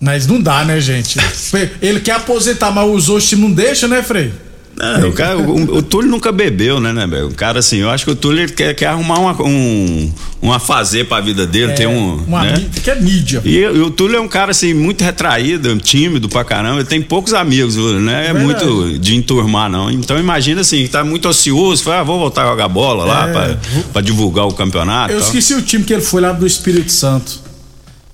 Mas 0.02 0.26
não 0.26 0.42
dá, 0.42 0.66
né, 0.66 0.82
gente? 0.82 1.20
Ele 1.80 2.00
quer 2.00 2.14
aposentar, 2.14 2.72
mas 2.72 2.90
os 2.90 3.08
outros 3.08 3.30
times 3.30 3.46
não 3.50 3.52
deixam, 3.56 3.88
né, 3.88 4.02
Frei? 4.02 4.34
Não, 4.77 5.10
o, 5.10 5.13
cara, 5.13 5.38
o, 5.38 5.77
o 5.77 5.82
Túlio 5.82 6.10
nunca 6.12 6.32
bebeu, 6.34 6.82
né, 6.82 6.91
né, 6.91 7.08
Beto? 7.08 7.27
O 7.27 7.34
cara, 7.34 7.60
assim, 7.60 7.77
eu 7.77 7.89
acho 7.89 8.03
que 8.03 8.12
o 8.12 8.15
Túlio 8.15 8.51
quer, 8.51 8.74
quer 8.74 8.88
arrumar 8.88 9.20
uma, 9.20 9.41
um, 9.41 10.12
uma 10.41 10.60
fazer 10.60 11.08
pra 11.08 11.22
vida 11.22 11.48
dele, 11.48 11.72
ter 11.74 11.88
um. 11.88 12.15
Uma 12.27 12.44
né? 12.44 12.65
que 12.84 12.91
é 12.91 12.96
mídia. 12.96 13.41
E, 13.46 13.55
e 13.58 13.65
o 13.65 13.89
Túlio 13.89 14.17
é 14.17 14.20
um 14.20 14.27
cara 14.27 14.51
assim 14.51 14.74
muito 14.74 15.01
retraído, 15.01 15.77
tímido 15.77 16.27
pra 16.27 16.44
caramba. 16.44 16.79
Ele 16.79 16.86
tem 16.88 17.01
poucos 17.01 17.34
amigos, 17.34 17.77
né? 17.77 18.27
É 18.27 18.34
Verdade. 18.34 18.65
muito 18.65 19.00
de 19.00 19.15
enturmar, 19.15 19.70
não. 19.70 19.89
Então 19.89 20.20
imagina 20.20 20.60
assim, 20.62 20.86
tá 20.88 21.03
muito 21.05 21.29
ocioso, 21.29 21.82
fala, 21.82 22.01
ah, 22.01 22.03
vou 22.03 22.20
voltar 22.20 22.44
a 22.44 22.48
jogar 22.50 22.67
bola 22.67 23.05
lá 23.05 23.29
É. 23.29 23.32
pra, 23.32 23.58
pra 23.94 24.01
divulgar 24.01 24.46
o 24.46 24.53
campeonato. 24.53 25.13
Eu 25.13 25.20
tal. 25.20 25.27
esqueci 25.27 25.53
o 25.53 25.62
time 25.62 25.86
que 25.86 25.94
ele 25.94 26.01
foi 26.03 26.22
lá 26.22 26.34
do 26.34 26.46
Espírito 26.46 26.91
Santo. 26.91 27.46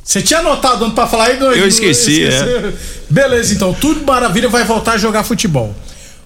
Você 0.03 0.21
tinha 0.21 0.39
anotado 0.39 0.91
pra 0.91 1.07
falar 1.07 1.25
aí, 1.25 1.37
doido? 1.37 1.57
Eu 1.57 1.67
esqueci, 1.67 2.23
é. 2.23 2.73
Beleza, 3.09 3.53
então, 3.53 3.73
tudo 3.73 4.05
maravilha, 4.05 4.49
vai 4.49 4.63
voltar 4.63 4.93
a 4.93 4.97
jogar 4.97 5.23
futebol. 5.23 5.75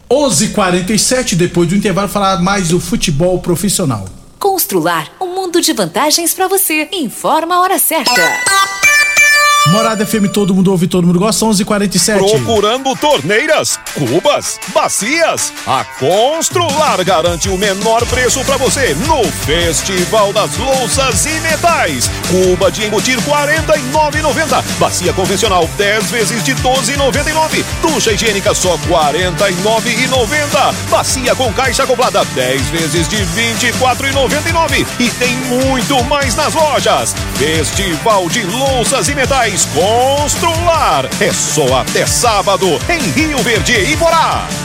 11:47 0.09 1.35
depois 1.35 1.67
do 1.69 1.75
intervalo 1.75 2.07
falar 2.07 2.41
mais 2.41 2.69
do 2.69 2.79
futebol 2.79 3.39
profissional. 3.39 4.07
Constrular 4.39 5.11
um 5.19 5.33
mundo 5.33 5.59
de 5.61 5.73
vantagens 5.73 6.33
para 6.33 6.47
você. 6.47 6.87
Informa 6.91 7.55
a 7.55 7.61
hora 7.61 7.79
certa. 7.79 8.13
Morada 9.71 10.05
FM, 10.05 10.27
todo 10.31 10.53
mundo 10.53 10.69
ouve, 10.71 10.87
todo 10.87 11.07
mundo 11.07 11.17
gosta, 11.17 11.43
11:47. 11.43 12.19
Procurando 12.19 12.95
torneiras, 12.95 13.79
cubas, 13.95 14.59
bacias? 14.73 15.51
A 15.65 15.83
Constrular 15.83 17.03
garante 17.03 17.49
o 17.49 17.57
menor 17.57 18.05
preço 18.05 18.43
para 18.45 18.57
você 18.57 18.95
no 19.07 19.23
Festival 19.23 20.31
das 20.31 20.55
Louças 20.57 21.25
e 21.25 21.39
Metais. 21.41 22.09
Cuba 22.29 22.71
de 22.71 22.85
embutir 22.85 23.17
R$ 23.17 23.25
49,90. 23.25 24.63
Bacia 24.77 25.11
convencional 25.13 25.67
10 25.77 26.11
vezes 26.11 26.43
de 26.43 26.53
R$ 26.53 26.61
12,99. 26.61 27.65
Ducha 27.81 28.11
higiênica 28.11 28.53
só 28.53 28.75
R$ 28.75 28.81
49,90. 28.87 30.73
Bacia 30.89 31.35
com 31.35 31.51
caixa 31.53 31.83
acoplada 31.83 32.23
10 32.23 32.61
vezes 32.69 33.07
de 33.07 33.17
R$ 33.17 33.25
24,99. 33.57 34.85
E 34.99 35.09
tem 35.09 35.35
muito 35.37 36.03
mais 36.03 36.35
nas 36.35 36.53
lojas. 36.53 37.15
Festival 37.35 38.29
de 38.29 38.43
Louças 38.43 39.09
e 39.09 39.15
Metais 39.15 39.54
Constrular. 39.63 41.07
É 41.21 41.31
só 41.31 41.79
até 41.79 42.05
sábado 42.05 42.67
em 42.89 42.99
Rio 43.11 43.37
Verde 43.37 43.73
e 43.73 43.95
Borá. 43.95 44.64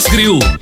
Grill. 0.00 0.61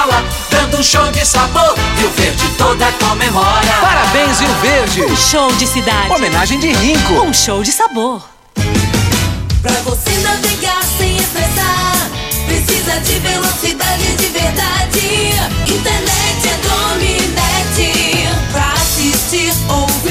e 0.00 0.02
cola, 0.02 0.24
dando 0.50 0.78
um 0.78 0.82
show 0.82 1.10
de 1.10 1.24
sabor. 1.24 1.74
Rio 1.96 2.10
Verde 2.10 2.48
toda 2.56 2.90
comemora. 2.92 3.72
Parabéns, 3.80 4.40
Rio 4.40 4.54
Verde. 4.62 5.02
Um 5.02 5.16
show 5.16 5.52
de 5.52 5.66
cidade. 5.66 6.10
Homenagem 6.12 6.58
de 6.58 6.72
Rinco. 6.72 7.14
Um 7.14 7.32
show 7.32 7.62
de 7.62 7.72
sabor. 7.72 8.22
Pra 9.62 9.72
você 9.84 10.10
navegar 10.22 10.82
sem 10.96 11.16
estressar, 11.16 12.10
precisa 12.46 12.98
de 13.00 13.18
velocidade 13.18 14.16
de 14.16 14.26
verdade. 14.28 15.34
Internet 15.66 16.48
é 16.48 16.56
Dominete. 16.68 18.28
Pra 18.52 18.72
assistir, 18.72 19.52
ouvir, 19.68 20.09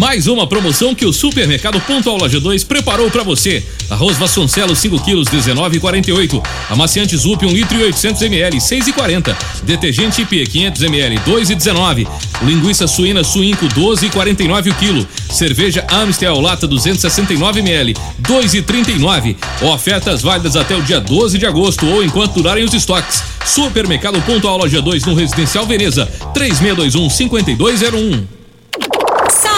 Mais 0.00 0.26
uma 0.26 0.46
promoção 0.46 0.94
que 0.94 1.04
o 1.04 1.12
Supermercado 1.12 1.78
Pontual 1.82 2.16
Loja 2.16 2.40
2 2.40 2.64
preparou 2.64 3.10
para 3.10 3.22
você. 3.22 3.62
Arroz 3.90 4.16
Vasconcelos 4.16 4.78
5 4.78 4.98
quilos 5.04 5.28
19,48. 5.28 6.42
Amaciante 6.70 7.14
Zup 7.18 7.44
1 7.44 7.50
litro 7.50 7.78
e 7.78 7.82
800 7.82 8.22
ml 8.22 8.56
6,40. 8.56 9.36
Detergente 9.62 10.22
IP 10.22 10.46
500 10.46 10.82
ml 10.84 11.18
2,19. 11.18 12.08
Linguiça 12.40 12.86
suína 12.86 13.22
Suinco 13.22 13.66
12,49 13.66 14.72
o 14.72 14.74
quilo. 14.76 15.06
Cerveja 15.28 15.86
Amstel 15.90 16.40
lata 16.40 16.66
269 16.66 17.60
ml 17.60 17.94
2,39. 18.22 19.36
Ofertas 19.60 20.22
válidas 20.22 20.56
até 20.56 20.74
o 20.74 20.82
dia 20.82 20.98
12 20.98 21.36
de 21.36 21.44
agosto 21.44 21.86
ou 21.86 22.02
enquanto 22.02 22.32
durarem 22.32 22.64
os 22.64 22.72
estoques. 22.72 23.22
Supermercado 23.44 24.18
Pontual 24.22 24.56
Loja 24.56 24.80
2 24.80 25.04
no 25.04 25.14
Residencial 25.14 25.66
Veneza 25.66 26.06
3621 26.32 27.10
5201. 27.10 28.39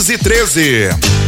1513. 0.00 1.27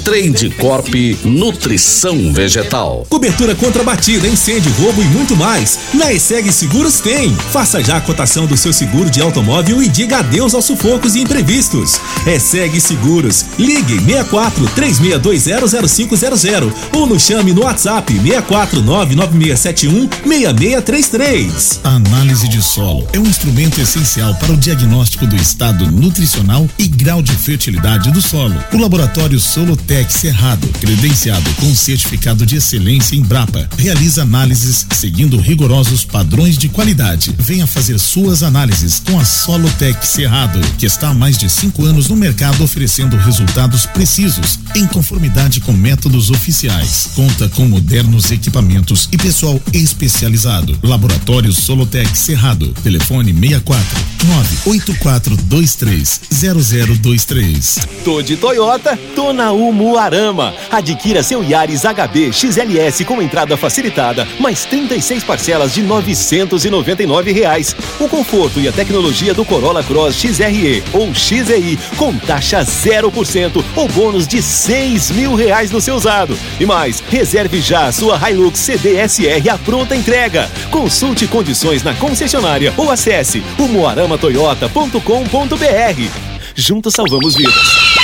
Trade 0.00 0.50
Corp 0.58 0.88
Nutrição 1.24 2.32
Vegetal. 2.32 3.06
Cobertura 3.08 3.54
contra 3.54 3.82
batida, 3.82 4.26
incêndio, 4.26 4.72
roubo 4.72 5.02
e 5.02 5.04
muito 5.06 5.36
mais. 5.36 5.78
Na 5.94 6.12
ESEG 6.12 6.52
Seguros 6.52 7.00
tem. 7.00 7.34
Faça 7.52 7.82
já 7.82 7.96
a 7.96 8.00
cotação 8.00 8.46
do 8.46 8.56
seu 8.56 8.72
seguro 8.72 9.10
de 9.10 9.20
automóvel 9.20 9.82
e 9.82 9.88
diga 9.88 10.18
adeus 10.18 10.54
aos 10.54 10.64
sufocos 10.64 11.14
e 11.14 11.20
imprevistos. 11.20 12.00
ESEG 12.26 12.80
Seguros. 12.80 13.44
Ligue 13.58 13.98
64 14.00 14.66
3620 14.74 15.86
0500 15.88 16.72
ou 16.92 17.06
nos 17.06 17.22
chame 17.22 17.52
no 17.52 17.64
WhatsApp 17.64 18.12
64 18.12 18.82
99671 18.82 20.08
6633. 20.24 21.80
A 21.84 21.90
análise 21.90 22.48
de 22.48 22.62
solo 22.62 23.06
é 23.12 23.18
um 23.18 23.26
instrumento 23.26 23.80
essencial 23.80 24.34
para 24.36 24.52
o 24.52 24.56
diagnóstico 24.56 25.26
do 25.26 25.36
estado 25.36 25.90
nutricional 25.90 26.68
e 26.78 26.86
grau 26.86 27.22
de 27.22 27.32
fertilidade 27.32 28.10
do 28.10 28.20
solo. 28.20 28.54
O 28.72 28.78
laboratório 28.78 29.38
Solotec 29.86 30.12
Cerrado, 30.12 30.66
credenciado 30.80 31.48
com 31.60 31.72
certificado 31.72 32.44
de 32.44 32.56
excelência 32.56 33.14
em 33.14 33.22
Brapa, 33.22 33.68
realiza 33.78 34.22
análises 34.22 34.84
seguindo 34.90 35.36
rigorosos 35.38 36.04
padrões 36.04 36.58
de 36.58 36.68
qualidade. 36.68 37.32
Venha 37.38 37.68
fazer 37.68 37.96
suas 38.00 38.42
análises 38.42 39.00
com 39.08 39.16
a 39.16 39.24
Solotec 39.24 40.04
Cerrado, 40.04 40.58
que 40.76 40.86
está 40.86 41.10
há 41.10 41.14
mais 41.14 41.38
de 41.38 41.48
cinco 41.48 41.84
anos 41.84 42.08
no 42.08 42.16
mercado 42.16 42.64
oferecendo 42.64 43.16
resultados 43.16 43.86
precisos, 43.86 44.58
em 44.74 44.88
conformidade 44.88 45.60
com 45.60 45.70
métodos 45.70 46.30
oficiais. 46.30 47.10
Conta 47.14 47.48
com 47.50 47.68
modernos 47.68 48.32
equipamentos 48.32 49.08
e 49.12 49.16
pessoal 49.16 49.62
especializado. 49.72 50.76
Laboratório 50.82 51.52
Solotec 51.52 52.18
Cerrado. 52.18 52.74
Telefone 52.82 53.32
64 53.32 54.16
98423 54.26 56.20
0023. 56.32 57.78
Tô 58.04 58.20
de 58.20 58.36
Toyota, 58.36 58.98
tô 59.14 59.32
na 59.32 59.52
Umuarama. 59.76 60.54
Adquira 60.70 61.22
seu 61.22 61.44
Yaris 61.44 61.82
HB 61.82 62.32
XLS 62.32 63.04
com 63.04 63.20
entrada 63.20 63.58
facilitada, 63.58 64.26
mais 64.40 64.64
36 64.64 65.22
parcelas 65.22 65.74
de 65.74 65.82
999 65.82 67.30
reais. 67.30 67.76
O 68.00 68.08
conforto 68.08 68.58
e 68.58 68.66
a 68.66 68.72
tecnologia 68.72 69.34
do 69.34 69.44
Corolla 69.44 69.84
Cross 69.84 70.14
XRE 70.14 70.82
ou 70.94 71.14
XEI 71.14 71.78
com 71.98 72.16
taxa 72.16 72.64
0% 72.64 73.62
ou 73.76 73.86
bônus 73.88 74.26
de 74.26 74.40
6 74.40 75.10
mil 75.10 75.34
reais 75.34 75.70
no 75.70 75.78
seu 75.80 75.94
usado. 75.94 76.38
E 76.58 76.64
mais, 76.64 77.02
reserve 77.10 77.60
já 77.60 77.84
a 77.86 77.92
sua 77.92 78.18
Hilux 78.30 78.58
CDSR 78.58 79.50
à 79.50 79.58
pronta 79.58 79.94
entrega. 79.94 80.50
Consulte 80.70 81.26
condições 81.26 81.82
na 81.82 81.92
concessionária 81.94 82.72
ou 82.78 82.90
acesse 82.90 83.44
umuaramatoyota.com.br. 83.58 86.10
Juntos 86.54 86.94
salvamos 86.94 87.36
vidas. 87.36 87.95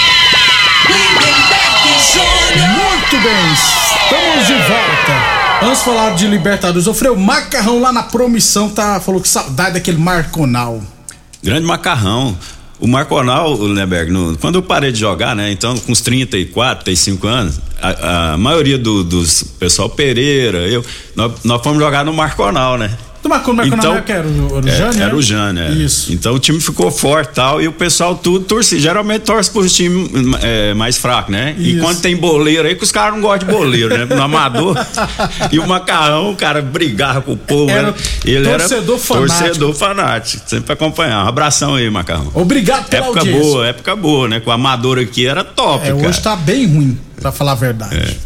Muito 3.12 3.24
bem, 3.24 3.52
estamos 3.52 4.46
de 4.46 4.54
volta. 4.54 5.60
Vamos 5.60 5.82
falar 5.82 6.14
de 6.14 6.26
Libertadores. 6.26 6.86
O 6.86 6.94
Freio 6.94 7.14
Macarrão 7.14 7.78
lá 7.78 7.92
na 7.92 8.04
promissão 8.04 8.70
tá, 8.70 8.98
falou 9.00 9.20
que 9.20 9.28
saudade 9.28 9.74
daquele 9.74 9.98
Marconal. 9.98 10.82
Grande 11.42 11.66
macarrão. 11.66 12.34
O 12.80 12.86
Marconal, 12.86 13.52
o 13.52 13.68
Neberg, 13.68 14.10
no, 14.10 14.38
quando 14.38 14.54
eu 14.54 14.62
parei 14.62 14.90
de 14.90 14.98
jogar, 14.98 15.36
né? 15.36 15.52
Então, 15.52 15.76
com 15.76 15.92
uns 15.92 16.00
34, 16.00 16.84
35 16.84 17.26
anos, 17.26 17.60
a, 17.82 18.32
a 18.32 18.38
maioria 18.38 18.78
do, 18.78 19.04
dos 19.04 19.42
pessoal 19.42 19.90
Pereira, 19.90 20.66
eu, 20.66 20.82
nós, 21.14 21.32
nós 21.44 21.62
fomos 21.62 21.80
jogar 21.80 22.06
no 22.06 22.14
Marconal, 22.14 22.78
né? 22.78 22.96
Mas 23.24 23.42
quando 23.42 23.56
marcou 23.58 23.76
na 23.76 23.84
América 23.88 24.12
era 24.12 24.26
o, 24.28 24.58
era 24.58 24.66
o 24.66 24.68
é, 24.68 24.72
Era 24.78 24.92
né? 25.08 25.14
o 25.14 25.22
Jânio, 25.22 25.62
é. 25.62 25.70
Isso. 25.70 26.12
Então 26.12 26.34
o 26.34 26.38
time 26.38 26.60
ficou 26.60 26.90
forte 26.90 27.30
e 27.30 27.34
tal, 27.34 27.62
e 27.62 27.68
o 27.68 27.72
pessoal 27.72 28.14
tudo 28.16 28.44
torce. 28.44 28.78
Geralmente 28.80 29.22
torce 29.22 29.50
por 29.50 29.68
time 29.68 30.10
é, 30.42 30.74
mais 30.74 30.98
fraco, 30.98 31.30
né? 31.30 31.54
E 31.58 31.72
Isso. 31.74 31.80
quando 31.80 32.00
tem 32.00 32.16
boleiro 32.16 32.66
aí, 32.66 32.74
que 32.74 32.84
os 32.84 32.92
caras 32.92 33.14
não 33.14 33.20
gostam 33.22 33.48
de 33.48 33.54
boleiro, 33.54 33.96
né? 33.96 34.04
No 34.04 34.22
amador. 34.22 34.76
e 35.50 35.58
o 35.58 35.66
Macarrão, 35.66 36.30
o 36.32 36.36
cara 36.36 36.60
brigava 36.60 37.20
com 37.22 37.32
o 37.32 37.36
povo. 37.36 37.70
Era 37.70 37.92
né? 37.92 37.94
Ele 38.24 38.48
torcedor 38.48 38.96
era 38.96 39.04
fanático. 39.04 39.38
torcedor 39.38 39.74
fanático. 39.74 40.42
Sempre 40.46 40.72
acompanhar. 40.72 41.24
Um 41.24 41.28
abração 41.28 41.74
aí, 41.76 41.88
Macarrão. 41.88 42.30
Obrigado 42.34 42.88
pela 42.88 43.04
Época 43.06 43.20
audiência. 43.20 43.42
boa, 43.42 43.66
época 43.66 43.96
boa, 43.96 44.28
né? 44.28 44.40
Com 44.40 44.50
o 44.50 44.52
amador 44.52 44.98
aqui 44.98 45.26
era 45.26 45.44
top, 45.44 45.86
É, 45.86 45.92
cara. 45.92 46.08
hoje 46.08 46.20
tá 46.20 46.36
bem 46.36 46.66
ruim, 46.66 46.98
pra 47.20 47.30
falar 47.32 47.52
a 47.52 47.56
verdade. 47.56 48.16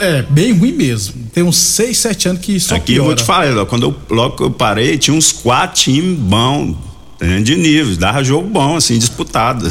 É, 0.00 0.22
bem 0.22 0.52
ruim 0.52 0.72
mesmo. 0.72 1.14
Tem 1.32 1.42
uns 1.42 1.56
6, 1.58 1.98
7 1.98 2.28
anos 2.28 2.42
que 2.42 2.58
só 2.58 2.76
Aqui 2.76 2.92
eu 2.92 3.04
piora. 3.04 3.06
vou 3.06 3.14
te 3.16 3.24
falar, 3.24 3.66
quando 3.66 3.82
eu, 3.84 3.96
logo 4.16 4.36
que 4.36 4.42
eu 4.42 4.50
parei, 4.50 4.96
tinha 4.96 5.14
uns 5.16 5.30
quatro 5.32 5.82
times 5.82 6.18
bons, 6.18 6.76
né, 7.20 7.40
de 7.40 7.56
nível, 7.56 7.96
dava 7.96 8.22
jogo 8.24 8.48
bom, 8.48 8.76
assim, 8.76 8.98
disputado. 8.98 9.70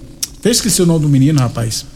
Eu 0.45 0.51
esqueci 0.51 0.83
o 0.83 0.87
nome 0.87 1.03
do 1.03 1.09
menino, 1.09 1.39
rapaz. 1.39 1.92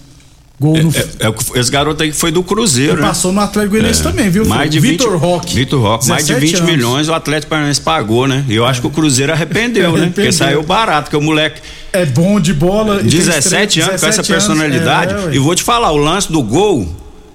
Gol 0.58 0.78
no. 0.78 0.90
É, 0.90 1.26
é, 1.26 1.60
esse 1.60 1.70
garoto 1.70 2.02
aí 2.02 2.10
que 2.10 2.16
foi 2.16 2.30
do 2.30 2.42
Cruzeiro, 2.42 2.92
Ele 2.94 3.02
né? 3.02 3.08
passou 3.08 3.30
no 3.30 3.40
Atlético 3.40 3.72
Goianiense 3.72 4.02
também, 4.02 4.30
viu, 4.30 4.46
Mais 4.46 4.70
de 4.70 4.80
20, 4.80 4.90
Vitor 4.92 5.16
Roque. 5.18 5.54
Vitor 5.54 5.80
Roque, 5.82 6.08
mais 6.08 6.26
de 6.26 6.32
17 6.34 6.52
20 6.52 6.60
anos. 6.62 6.70
milhões 6.76 7.08
o 7.08 7.14
Atlético 7.14 7.50
Paranaense 7.50 7.80
pagou, 7.80 8.26
né? 8.26 8.42
E 8.48 8.54
eu 8.54 8.64
acho 8.64 8.80
que 8.80 8.86
o 8.86 8.90
Cruzeiro 8.90 9.32
arrependeu, 9.32 9.92
né? 9.98 10.10
Porque 10.14 10.32
saiu 10.32 10.62
barato, 10.62 11.04
porque 11.10 11.16
o 11.16 11.20
moleque. 11.20 11.60
É 11.92 12.06
bom 12.06 12.40
de 12.40 12.54
bola. 12.54 12.96
e 12.96 13.00
tem 13.00 13.08
17 13.10 13.80
anos 13.80 14.00
com 14.00 14.06
essa 14.06 14.22
17 14.22 14.32
anos, 14.32 14.44
personalidade. 14.46 15.14
é, 15.30 15.34
e 15.34 15.38
vou 15.38 15.54
te 15.54 15.62
falar, 15.62 15.90
o 15.92 15.96
lance 15.98 16.32
do 16.32 16.42
gol, 16.42 16.88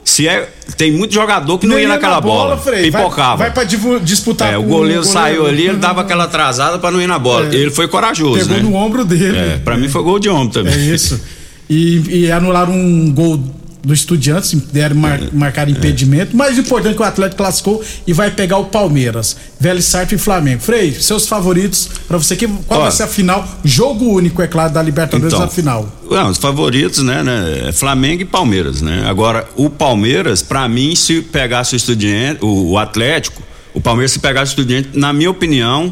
se 0.04 0.28
é. 0.28 0.50
Tem 0.78 0.92
muito 0.92 1.14
jogador 1.14 1.60
que 1.60 1.68
não 1.68 1.76
ia 1.76 1.82
ia 1.84 1.88
naquela 1.90 2.16
na 2.16 2.22
bola, 2.22 2.56
bola. 2.56 2.58
Frei. 2.58 2.90
Vai- 2.90 3.02
pipocava. 3.04 3.38
vai 3.38 3.52
pra 3.52 3.64
divu- 3.66 4.00
disputar 4.00 4.52
É, 4.54 4.58
o 4.58 4.64
goleiro 4.64 5.02
o 5.02 5.04
saiu 5.06 5.42
goleiro. 5.44 5.58
ali, 5.60 5.68
ele 5.70 5.78
dava 5.78 6.02
aquela 6.02 6.24
atrasada 6.24 6.80
pra 6.80 6.90
não 6.90 7.00
ir 7.02 7.08
na 7.08 7.20
bola. 7.20 7.50
É. 7.54 7.56
Ele 7.56 7.70
foi 7.70 7.88
corajoso, 7.88 8.40
Pegou 8.40 8.58
né? 8.58 8.64
no 8.64 8.74
ombro 8.74 9.04
dele. 9.06 9.38
É, 9.38 9.58
pra 9.64 9.76
mim 9.78 9.90
foi 9.90 10.02
gol 10.02 10.18
de 10.18 10.30
ombro 10.30 10.54
também. 10.54 10.74
É 10.74 10.78
isso. 10.96 11.22
E, 11.74 12.24
e 12.26 12.32
anularam 12.32 12.74
um 12.74 13.10
gol 13.12 13.42
do 13.84 13.94
Estudiantes, 13.94 14.54
deram 14.72 14.96
mar, 14.96 15.20
É. 15.20 15.30
marcaram 15.34 15.72
impedimento. 15.72 16.36
Mas 16.38 16.58
o 16.58 16.62
importante 16.62 16.92
é 16.92 16.96
que 16.96 17.02
o 17.02 17.06
Atlético 17.06 17.38
classificou 17.38 17.84
e 18.06 18.14
vai 18.14 18.30
pegar 18.30 18.58
o 18.58 18.66
Palmeiras. 18.66 19.36
Velho 19.60 19.82
Sartre 19.82 20.16
e 20.16 20.20
Flamengo. 20.20 20.62
Frei, 20.62 20.94
seus 20.94 21.28
favoritos 21.28 21.90
pra 22.08 22.18
você, 22.18 22.36
que, 22.36 22.48
qual 22.68 22.82
Ó. 22.82 22.84
vai 22.84 22.92
ser 22.92 23.04
a 23.04 23.08
final? 23.08 23.48
Jogo 23.64 24.06
único, 24.06 24.42
é 24.42 24.48
claro, 24.48 24.72
da 24.74 24.84
Libertadores 24.84 25.34
Então, 25.34 25.46
na 25.46 25.52
final. 25.52 25.92
Não, 26.12 26.30
os 26.30 26.38
favoritos, 26.38 27.02
né, 27.04 27.24
né? 27.24 27.70
é 27.70 27.72
Flamengo 27.72 28.22
e 28.22 28.26
Palmeiras, 28.26 28.82
né? 28.82 29.04
Agora, 29.08 29.48
o 29.56 29.68
Palmeiras, 29.70 30.44
pra 30.44 30.68
mim, 30.68 30.94
se 30.96 31.22
pegasse 31.22 31.74
o 31.74 31.78
estudiante, 31.78 32.44
o, 32.46 32.72
o 32.74 32.78
Atlético, 32.78 33.42
o 33.74 33.82
Palmeiras 33.82 34.12
se 34.12 34.20
pegasse 34.20 34.52
o 34.52 34.54
estudiante, 34.54 34.90
na 34.94 35.12
minha 35.12 35.32
opinião, 35.32 35.92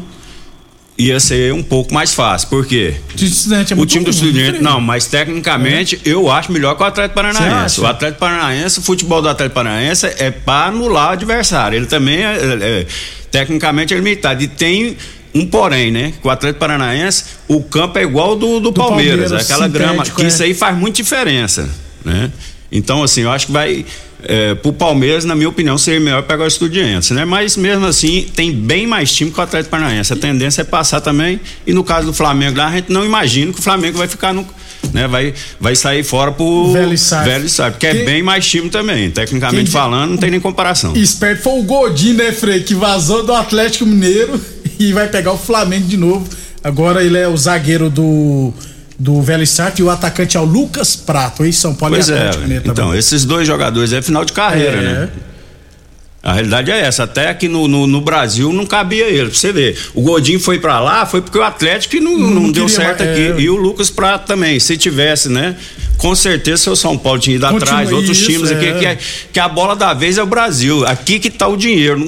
ia 1.00 1.18
ser 1.18 1.52
um 1.52 1.62
pouco 1.62 1.92
mais 1.92 2.14
fácil. 2.14 2.48
Por 2.48 2.66
quê? 2.66 2.94
É 3.14 3.74
o 3.74 3.86
time 3.86 4.04
do 4.04 4.10
Estudiante, 4.10 4.36
diferente. 4.38 4.62
não, 4.62 4.80
mas 4.80 5.06
tecnicamente 5.06 6.00
eu 6.04 6.30
acho 6.30 6.52
melhor 6.52 6.74
que 6.76 6.82
o 6.82 6.86
Atlético 6.86 7.14
Paranaense. 7.14 7.80
O 7.80 7.86
Atlético 7.86 8.20
Paranaense, 8.20 8.78
o 8.78 8.82
futebol 8.82 9.22
do 9.22 9.28
Atlético 9.28 9.54
Paranaense 9.54 10.06
é 10.18 10.30
para 10.30 10.68
anular 10.68 11.10
o 11.10 11.12
adversário. 11.12 11.76
Ele 11.76 11.86
também 11.86 12.18
é, 12.18 12.36
é, 12.36 12.80
é, 12.80 12.86
tecnicamente 13.30 13.94
é 13.94 13.96
limitado. 13.96 14.42
E 14.42 14.48
tem 14.48 14.96
um 15.34 15.46
porém, 15.46 15.90
né? 15.90 16.12
Que 16.20 16.26
o 16.26 16.30
Atlético 16.30 16.60
Paranaense, 16.60 17.24
o 17.48 17.62
campo 17.62 17.98
é 17.98 18.02
igual 18.02 18.30
ao 18.30 18.36
do, 18.36 18.60
do, 18.60 18.72
Palmeiras, 18.72 19.30
Palmeiras, 19.30 19.50
aquela 19.50 19.68
grama, 19.68 20.04
que 20.04 20.22
é. 20.22 20.26
isso 20.26 20.42
aí 20.42 20.54
faz 20.54 20.76
muita 20.76 20.96
diferença, 20.96 21.68
né? 22.04 22.30
Então, 22.70 23.02
assim, 23.02 23.22
eu 23.22 23.30
acho 23.30 23.46
que 23.46 23.52
vai. 23.52 23.84
É, 24.24 24.54
pro 24.54 24.72
Palmeiras, 24.72 25.24
na 25.24 25.34
minha 25.34 25.48
opinião, 25.48 25.76
seria 25.78 26.00
melhor 26.00 26.22
pegar 26.22 26.44
o 26.44 26.46
Estudiantes, 26.46 27.10
né? 27.10 27.24
Mas 27.24 27.56
mesmo 27.56 27.86
assim, 27.86 28.26
tem 28.34 28.52
bem 28.52 28.86
mais 28.86 29.12
time 29.12 29.30
que 29.30 29.38
o 29.38 29.42
Atlético 29.42 29.70
Paranaense. 29.70 30.12
A 30.12 30.16
tendência 30.16 30.62
é 30.62 30.64
passar 30.64 31.00
também. 31.00 31.40
E 31.66 31.72
no 31.72 31.84
caso 31.84 32.06
do 32.06 32.12
Flamengo 32.12 32.58
lá, 32.58 32.68
a 32.68 32.72
gente 32.72 32.92
não 32.92 33.04
imagina 33.04 33.52
que 33.52 33.58
o 33.58 33.62
Flamengo 33.62 33.98
vai 33.98 34.08
ficar 34.08 34.32
no. 34.32 34.46
Né, 34.94 35.06
vai, 35.06 35.34
vai 35.60 35.76
sair 35.76 36.02
fora 36.02 36.32
pro 36.32 36.72
Velho 36.72 36.96
Sartre, 37.50 37.72
porque 37.72 37.86
é 37.86 38.04
bem 38.04 38.22
mais 38.22 38.46
time 38.46 38.70
também. 38.70 39.10
Tecnicamente 39.10 39.64
Quem- 39.64 39.72
falando, 39.72 40.12
não 40.12 40.16
tem 40.16 40.30
nem 40.30 40.40
comparação. 40.40 40.96
Esperto 40.96 41.42
foi 41.42 41.60
o 41.60 41.62
Godinho, 41.62 42.14
né, 42.14 42.32
Frei? 42.32 42.62
Que 42.62 42.74
vazou 42.74 43.22
do 43.22 43.34
Atlético 43.34 43.84
Mineiro 43.84 44.40
e 44.80 44.90
vai 44.92 45.06
pegar 45.08 45.32
o 45.32 45.38
Flamengo 45.38 45.86
de 45.86 45.98
novo. 45.98 46.26
Agora 46.64 47.04
ele 47.04 47.18
é 47.18 47.28
o 47.28 47.36
zagueiro 47.36 47.90
do, 47.90 48.54
do 49.02 49.22
Velho 49.22 49.46
Sartre 49.46 49.80
e 49.82 49.84
o 49.84 49.88
atacante 49.90 50.36
é 50.36 50.40
o 50.40 50.44
Lucas 50.44 50.94
Prato, 50.94 51.42
aí 51.42 51.52
São 51.54 51.74
Paulo 51.74 51.94
Pois 51.94 52.08
e 52.08 52.12
é, 52.12 52.16
Atlético 52.16 52.42
Mineiro 52.42 52.64
também. 52.64 52.84
então, 52.84 52.94
esses 52.94 53.24
dois 53.24 53.46
jogadores 53.46 53.92
é 53.94 54.02
final 54.02 54.24
de 54.26 54.32
carreira, 54.34 54.76
É. 54.76 54.82
né? 54.82 55.08
A 56.22 56.34
realidade 56.34 56.70
é 56.70 56.78
essa. 56.82 57.04
Até 57.04 57.32
que 57.32 57.48
no, 57.48 57.66
no, 57.66 57.86
no 57.86 57.98
Brasil 58.02 58.52
não 58.52 58.66
cabia 58.66 59.06
ele. 59.06 59.30
Pra 59.30 59.38
você 59.38 59.52
ver. 59.54 59.78
O 59.94 60.02
Godinho 60.02 60.38
foi 60.38 60.58
pra 60.58 60.78
lá, 60.78 61.06
foi 61.06 61.22
porque 61.22 61.38
o 61.38 61.42
Atlético 61.42 61.96
não, 61.96 62.14
não, 62.18 62.28
Não 62.42 62.52
deu 62.52 62.68
certo 62.68 62.98
mais, 63.02 63.10
aqui. 63.12 63.22
é. 63.22 63.40
E 63.40 63.48
o 63.48 63.56
Lucas 63.56 63.88
Prato 63.88 64.26
também. 64.26 64.60
Se 64.60 64.76
tivesse, 64.76 65.30
né? 65.30 65.56
Com 65.96 66.14
certeza 66.14 66.58
seu 66.62 66.76
São 66.76 66.98
Paulo 66.98 67.18
tinha 67.18 67.36
ido 67.36 67.46
Continua 67.48 67.62
atrás, 67.72 67.90
outros 67.90 68.18
isso, 68.18 68.30
times 68.30 68.50
aqui, 68.50 68.66
é. 68.66 68.72
que, 68.78 68.84
é- 68.86 68.98
que 69.32 69.40
a 69.40 69.48
bola 69.48 69.74
da 69.74 69.94
vez 69.94 70.18
é 70.18 70.22
o 70.22 70.26
Brasil. 70.26 70.86
Aqui 70.86 71.18
que 71.18 71.30
tá 71.30 71.48
o 71.48 71.56
dinheiro, 71.56 72.06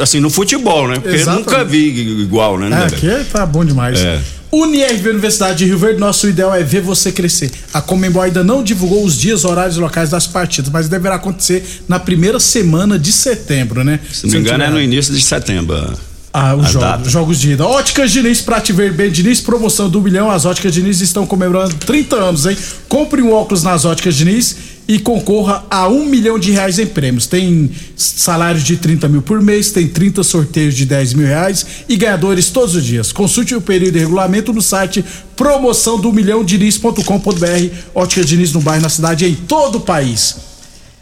assim, 0.00 0.18
no 0.18 0.28
futebol, 0.28 0.88
né? 0.88 0.94
Porque 0.94 1.10
eu 1.10 1.14
Exatamente. 1.14 1.46
nunca 1.48 1.64
vi 1.64 2.20
igual, 2.20 2.58
né? 2.58 2.66
É, 2.66 2.70
né, 2.70 2.86
aqui 2.86 3.08
é- 3.08 3.22
tá 3.30 3.46
bom 3.46 3.64
demais. 3.64 4.00
É. 4.00 4.18
UniRV 4.52 5.08
Universidade 5.08 5.58
de 5.60 5.64
Rio 5.64 5.78
Verde, 5.78 5.98
nosso 5.98 6.28
ideal 6.28 6.54
é 6.54 6.62
ver 6.62 6.82
você 6.82 7.10
crescer. 7.10 7.50
A 7.72 7.80
Comembol 7.80 8.22
ainda 8.22 8.44
não 8.44 8.62
divulgou 8.62 9.02
os 9.02 9.18
dias, 9.18 9.46
horários 9.46 9.78
e 9.78 9.80
locais 9.80 10.10
das 10.10 10.26
partidas, 10.26 10.70
mas 10.70 10.90
deverá 10.90 11.14
acontecer 11.14 11.64
na 11.88 11.98
primeira 11.98 12.38
semana 12.38 12.98
de 12.98 13.12
setembro, 13.12 13.82
né? 13.82 13.98
Se 14.12 14.26
não 14.26 14.34
me 14.34 14.40
engano, 14.40 14.62
é 14.62 14.68
no 14.68 14.78
início 14.78 15.14
de 15.14 15.22
setembro. 15.22 15.96
Ah, 16.34 16.54
os 16.54 16.70
jogos, 16.70 17.10
jogos 17.10 17.40
de 17.40 17.52
ida. 17.52 17.66
Óticas 17.66 18.10
Diniz, 18.10 18.40
pra 18.40 18.58
te 18.60 18.72
ver 18.72 18.92
bem, 18.92 19.10
Diniz, 19.10 19.40
promoção 19.40 19.88
do 19.88 20.00
milhão. 20.00 20.30
As 20.30 20.46
Óticas 20.46 20.72
Diniz 20.72 21.00
estão 21.00 21.26
comemorando 21.26 21.74
30 21.74 22.16
anos, 22.16 22.46
hein? 22.46 22.56
Compre 22.88 23.20
um 23.20 23.32
óculos 23.32 23.62
nas 23.62 23.84
Óticas 23.84 24.14
Diniz 24.14 24.56
e 24.86 24.98
concorra 24.98 25.64
a 25.70 25.88
um 25.88 26.04
milhão 26.04 26.38
de 26.38 26.50
reais 26.50 26.78
em 26.78 26.86
prêmios. 26.86 27.26
Tem 27.26 27.70
salários 27.96 28.64
de 28.64 28.76
30 28.76 29.08
mil 29.08 29.22
por 29.22 29.40
mês, 29.40 29.70
tem 29.70 29.88
30 29.88 30.22
sorteios 30.22 30.74
de 30.74 30.84
10 30.84 31.14
mil 31.14 31.26
reais 31.26 31.64
e 31.88 31.96
ganhadores 31.96 32.50
todos 32.50 32.74
os 32.74 32.84
dias. 32.84 33.12
Consulte 33.12 33.54
o 33.54 33.60
período 33.60 33.96
e 33.96 34.00
regulamento 34.00 34.52
no 34.52 34.60
site 34.60 35.04
promoção 35.36 35.98
do 35.98 36.12
milhão 36.12 36.44
diniz.com.br. 36.44 37.74
Óticas 37.94 38.26
Diniz 38.26 38.52
no 38.52 38.60
bairro, 38.60 38.82
na 38.82 38.88
cidade 38.88 39.24
em 39.24 39.34
todo 39.34 39.76
o 39.76 39.80
país. 39.80 40.36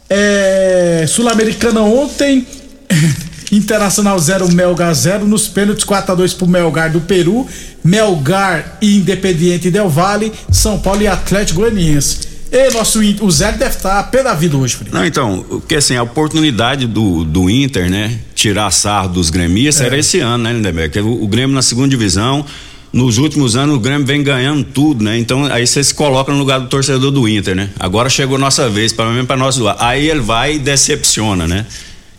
É, 0.08 1.04
Sul-Americana 1.08 1.82
ontem. 1.82 2.46
Internacional 3.52 4.16
0, 4.18 4.52
Melgar 4.52 4.94
0. 4.94 5.26
Nos 5.26 5.48
pênaltis, 5.48 5.84
4x2 5.84 6.36
pro 6.36 6.46
Melgar 6.46 6.92
do 6.92 7.00
Peru. 7.00 7.46
Melgar 7.82 8.78
e 8.80 8.96
Independiente 8.96 9.70
Del 9.70 9.88
Valle. 9.88 10.32
São 10.52 10.78
Paulo 10.78 11.02
e 11.02 11.08
Atlético 11.08 11.60
Goianiense. 11.60 12.29
E 12.52 12.70
nosso, 12.72 12.98
o 13.20 13.30
Zé 13.30 13.52
deve 13.52 13.76
estar 13.76 14.00
a 14.00 14.02
pé 14.02 14.22
da 14.22 14.34
vida 14.34 14.56
hoje, 14.56 14.74
Fred. 14.74 14.92
Não, 14.92 15.06
então, 15.06 15.44
porque 15.48 15.76
assim, 15.76 15.94
a 15.96 16.02
oportunidade 16.02 16.86
do, 16.86 17.24
do 17.24 17.48
Inter, 17.48 17.88
né, 17.88 18.18
tirar 18.34 18.70
sarro 18.72 19.08
dos 19.08 19.30
gremistas 19.30 19.82
É. 19.82 19.86
era 19.86 19.98
esse 19.98 20.18
ano, 20.18 20.44
né, 20.44 20.52
Lindeberg? 20.52 20.98
O, 21.00 21.22
o 21.22 21.28
Grêmio 21.28 21.54
na 21.54 21.62
segunda 21.62 21.88
divisão, 21.88 22.44
nos 22.92 23.18
últimos 23.18 23.54
anos 23.54 23.76
o 23.76 23.78
Grêmio 23.78 24.04
vem 24.04 24.22
ganhando 24.22 24.64
tudo, 24.64 25.04
né? 25.04 25.16
Então 25.16 25.44
aí 25.44 25.64
você 25.64 25.82
se 25.84 25.94
coloca 25.94 26.32
no 26.32 26.38
lugar 26.38 26.58
do 26.58 26.66
torcedor 26.66 27.12
do 27.12 27.28
Inter, 27.28 27.54
né? 27.54 27.70
Agora 27.78 28.08
chegou 28.08 28.36
a 28.36 28.40
nossa 28.40 28.68
vez, 28.68 28.92
pelo 28.92 29.10
menos 29.10 29.26
para 29.26 29.36
nós 29.36 29.56
doar. 29.56 29.76
Aí 29.78 30.08
ele 30.08 30.20
vai 30.20 30.56
e 30.56 30.58
decepciona, 30.58 31.46
né? 31.46 31.64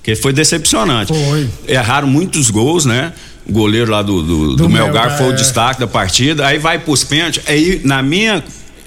Que 0.02 0.16
foi 0.16 0.32
decepcionante. 0.32 1.14
Foi. 1.14 1.50
Erraram 1.68 2.08
muitos 2.08 2.50
gols, 2.50 2.86
né? 2.86 3.12
O 3.46 3.52
goleiro 3.52 3.92
lá 3.92 4.02
do, 4.02 4.22
do, 4.24 4.48
do, 4.52 4.56
Do 4.56 4.70
Melgar 4.70 5.04
Melgar, 5.04 5.18
foi 5.18 5.28
o 5.28 5.34
é. 5.34 5.36
destaque 5.36 5.80
da 5.80 5.88
partida. 5.88 6.48
Aí 6.48 6.58
vai 6.58 6.80
pros 6.80 7.04
pênaltis. 7.04 7.44
Aí, 7.48 7.82
na 7.84 8.02
minha. 8.02 8.42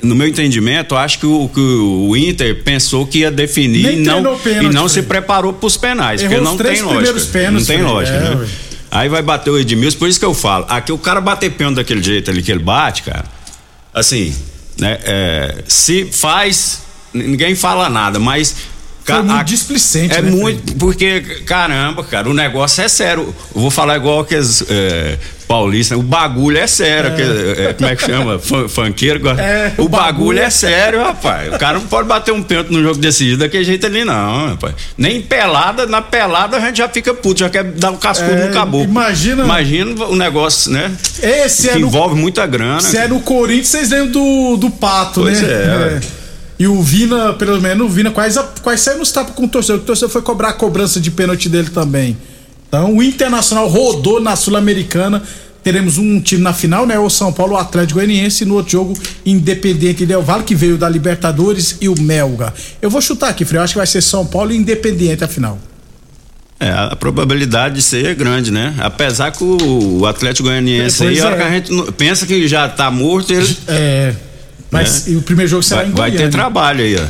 No 0.05 0.15
meu 0.15 0.29
entendimento, 0.29 0.95
acho 0.95 1.19
que 1.19 1.27
o, 1.27 1.49
que 1.49 1.61
o 1.61 2.17
Inter 2.17 2.63
pensou 2.63 3.07
que 3.07 3.21
ia 3.21 3.31
definir 3.31 3.83
Nem 3.87 3.99
e 3.99 4.03
não, 4.03 4.39
pênalti, 4.39 4.67
e 4.67 4.69
não 4.75 4.89
se 4.89 5.03
preparou 5.03 5.53
pros 5.53 5.77
penais, 5.77 6.23
Errou 6.23 6.37
porque 6.37 6.45
os 6.45 6.51
não 6.51 6.57
tem 6.59 6.83
lógica. 6.83 7.21
pênaltis, 7.33 7.69
não 7.69 7.77
tem 7.77 7.83
lógica, 7.85 8.17
É, 8.17 8.21
né? 8.21 8.37
ué. 8.37 8.47
Aí 8.91 9.09
vai 9.09 9.23
bater 9.23 9.51
o 9.51 9.59
Edmilson, 9.59 9.99
por 9.99 10.09
isso 10.09 10.19
que 10.21 10.25
eu 10.25 10.35
falo. 10.35 10.67
Aqui 10.69 10.93
o 10.93 10.99
cara 10.99 11.21
bater 11.21 11.51
pênalti 11.51 11.77
daquele 11.77 12.03
jeito 12.03 12.31
ali 12.31 12.43
que 12.43 12.53
ele 12.53 12.63
bate, 12.63 13.03
cara. 13.03 13.25
Assim, 13.93 14.33
né? 14.79 14.99
é, 15.05 15.65
se 15.67 16.05
faz, 16.13 16.83
ninguém 17.13 17.55
fala 17.57 17.89
nada, 17.89 18.19
mas. 18.21 18.55
Foi 19.05 19.23
muito 19.23 19.45
displicente, 19.45 20.15
É 20.15 20.23
né, 20.23 20.31
muito, 20.31 20.75
porque, 20.77 21.21
caramba, 21.45 22.03
cara, 22.03 22.29
o 22.29 22.33
negócio 22.35 22.83
é 22.83 22.89
sério. 22.89 23.35
Eu 23.55 23.61
vou 23.61 23.71
falar 23.71 23.97
igual 23.97 24.21
aqueles 24.21 24.65
é, 24.69 25.19
paulistas, 25.47 25.99
o 25.99 26.03
bagulho 26.03 26.57
é 26.57 26.67
sério. 26.67 27.11
É. 27.11 27.15
que- 27.15 27.61
é, 27.63 27.73
como 27.75 27.89
é 27.91 27.97
que 27.97 28.07
chama? 28.07 28.41
Agora? 29.15 29.43
É, 29.43 29.73
o, 29.77 29.83
o 29.85 29.89
bagulho, 29.89 29.91
bagulho 29.91 30.39
é 30.41 30.45
é 30.45 30.51
sério, 30.51 31.03
rapaz. 31.03 31.53
O 31.55 31.59
cara 31.59 31.79
não 31.79 31.87
pode 31.87 32.09
bater 32.09 32.33
um 32.33 32.43
pênalti 32.43 32.71
no 32.71 32.83
jogo 32.83 32.99
decidido 32.99 33.39
daquele 33.39 33.65
jeito 33.65 33.85
ali, 33.87 34.05
não, 34.05 34.49
rapaz. 34.49 34.75
Nem 34.97 35.21
pelada, 35.21 35.85
na 35.87 36.01
pelada 36.01 36.57
a 36.57 36.61
gente 36.61 36.79
já 36.79 36.89
fica 36.89 37.13
puto, 37.13 37.41
já 37.41 37.51
quer 37.51 37.65
dar 37.65 37.91
um 37.91 37.97
cascudo 37.97 38.33
É, 38.33 38.47
no 38.47 38.53
caboclo. 38.55 38.89
imagina- 38.89 39.45
Imagina 39.45 40.05
o 40.07 40.17
negócio, 40.17 40.71
né? 40.73 40.91
Esse 41.23 41.69
é 41.69 41.73
que 41.75 41.79
no- 41.79 41.89
envolve 41.89 42.15
muita 42.15 42.47
grana. 42.47 42.81
Se 42.81 42.97
é 42.97 43.07
no 43.07 43.21
Corinthians, 43.21 43.67
vocês 43.69 43.91
lembram 43.91 44.13
do, 44.13 44.57
do 44.57 44.71
Pato, 44.71 45.21
Pois 45.23 45.43
né? 45.43 45.49
é. 45.49 46.24
E 46.59 46.67
o 46.69 46.81
Vina, 46.83 47.33
pelo 47.33 47.61
menos, 47.61 47.87
o 47.87 47.91
Vina 47.91 48.11
quase, 48.11 48.41
quase 48.63 48.83
saiu 48.83 48.99
nos 48.99 49.11
tapas 49.11 49.35
com 49.35 49.45
o 49.45 49.49
torcedor. 49.49 49.83
O 49.83 49.85
torcedor 49.85 50.11
foi 50.11 50.23
cobrar 50.23 50.51
a 50.51 50.53
cobrança 50.53 51.01
de 51.01 51.11
pênalti 51.11 51.49
dele 51.49 51.71
também. 51.71 52.17
Então, 52.69 52.97
o 52.97 53.03
Internacional 53.03 53.69
rodou 53.69 54.21
na 54.21 54.37
Sul-Americana. 54.37 55.23
Teremos 55.63 55.97
um 55.97 56.21
time 56.21 56.43
na 56.43 56.53
final, 56.53 56.87
né? 56.87 56.99
O 56.99 57.09
São 57.09 57.33
Paulo, 57.33 57.55
o 57.55 57.57
Atlético 57.57 57.99
Goianiense. 57.99 58.45
E 58.45 58.47
no 58.47 58.55
outro 58.55 58.73
jogo, 58.73 58.95
Independente 59.25 60.05
Del 60.05 60.23
Valle, 60.23 60.45
que 60.45 60.55
veio 60.55 60.77
da 60.77 60.89
Libertadores, 60.89 61.79
e 61.81 61.89
o 61.89 61.99
Melga. 61.99 62.53
Eu 62.83 62.91
vou 62.91 63.01
chutar 63.01 63.31
aqui, 63.31 63.45
Frei. 63.45 63.59
Eu 63.59 63.65
acho 63.65 63.73
que 63.73 63.79
vai 63.79 63.87
ser 63.87 64.03
São 64.03 64.27
Paulo 64.27 64.53
e 64.53 64.57
Independente 64.57 65.25
a 65.25 65.29
final. 65.29 65.59
É, 66.61 66.71
a 66.71 66.95
probabilidade 66.95 67.77
de 67.77 67.83
ser 67.83 68.07
é 68.07 68.15
grande, 68.15 68.51
né? 68.51 68.75
Apesar 68.79 69.33
que 69.33 69.43
o, 69.43 70.07
Atlético 70.07 70.49
Goianiense 70.49 71.03
É, 71.03 71.09
aí, 71.09 71.15
pois 71.15 71.25
a 71.25 71.27
hora 71.27 71.37
é. 71.37 71.39
que 71.39 71.45
a 71.45 71.51
gente 71.51 71.93
pensa 71.93 72.27
que 72.27 72.47
já 72.47 72.69
tá 72.69 72.91
morto, 72.91 73.33
ele. 73.33 73.57
É. 73.67 74.15
Mas 74.75 75.07
e 75.07 75.17
o 75.17 75.23
primeiro 75.23 75.51
jogo 75.51 75.63
será 75.63 75.83
vai, 75.83 75.91
em 75.91 75.95
vai 75.95 76.11
Goiânia. 76.11 76.31
ter 76.31 76.33
trabalho 76.37 76.85
aí, 76.85 76.97
ó. 76.97 77.07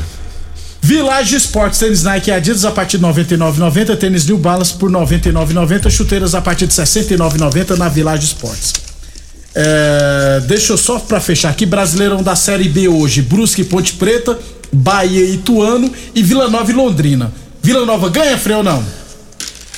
Village 0.80 1.34
Esportes, 1.34 1.78
tênis 1.78 2.02
Nike 2.02 2.28
e 2.28 2.32
Adidas 2.32 2.64
a 2.64 2.70
partir 2.70 2.98
de 2.98 3.04
99,90, 3.04 3.96
tênis 3.96 4.26
New 4.26 4.36
Balance 4.36 4.74
por 4.74 4.90
99,90, 4.90 5.88
chuteiras 5.90 6.34
a 6.34 6.42
partir 6.42 6.66
de 6.66 6.74
69,90 6.74 7.76
na 7.78 7.88
Village 7.88 8.26
Esportes. 8.26 8.74
É, 9.54 10.42
deixa 10.46 10.72
eu 10.72 10.76
só 10.76 10.98
pra 10.98 11.20
fechar 11.20 11.48
aqui, 11.50 11.64
Brasileirão 11.64 12.22
da 12.22 12.36
Série 12.36 12.68
B 12.68 12.88
hoje, 12.88 13.22
Brusque 13.22 13.62
e 13.62 13.64
Ponte 13.64 13.94
Preta, 13.94 14.38
Bahia 14.72 15.24
e 15.24 15.36
Ituano 15.36 15.90
e 16.14 16.22
Vila 16.22 16.48
Nova 16.50 16.70
e 16.70 16.74
Londrina. 16.74 17.32
Vila 17.62 17.86
Nova 17.86 18.10
ganha, 18.10 18.36
Freio 18.36 18.58
ou 18.58 18.64
não? 18.64 18.84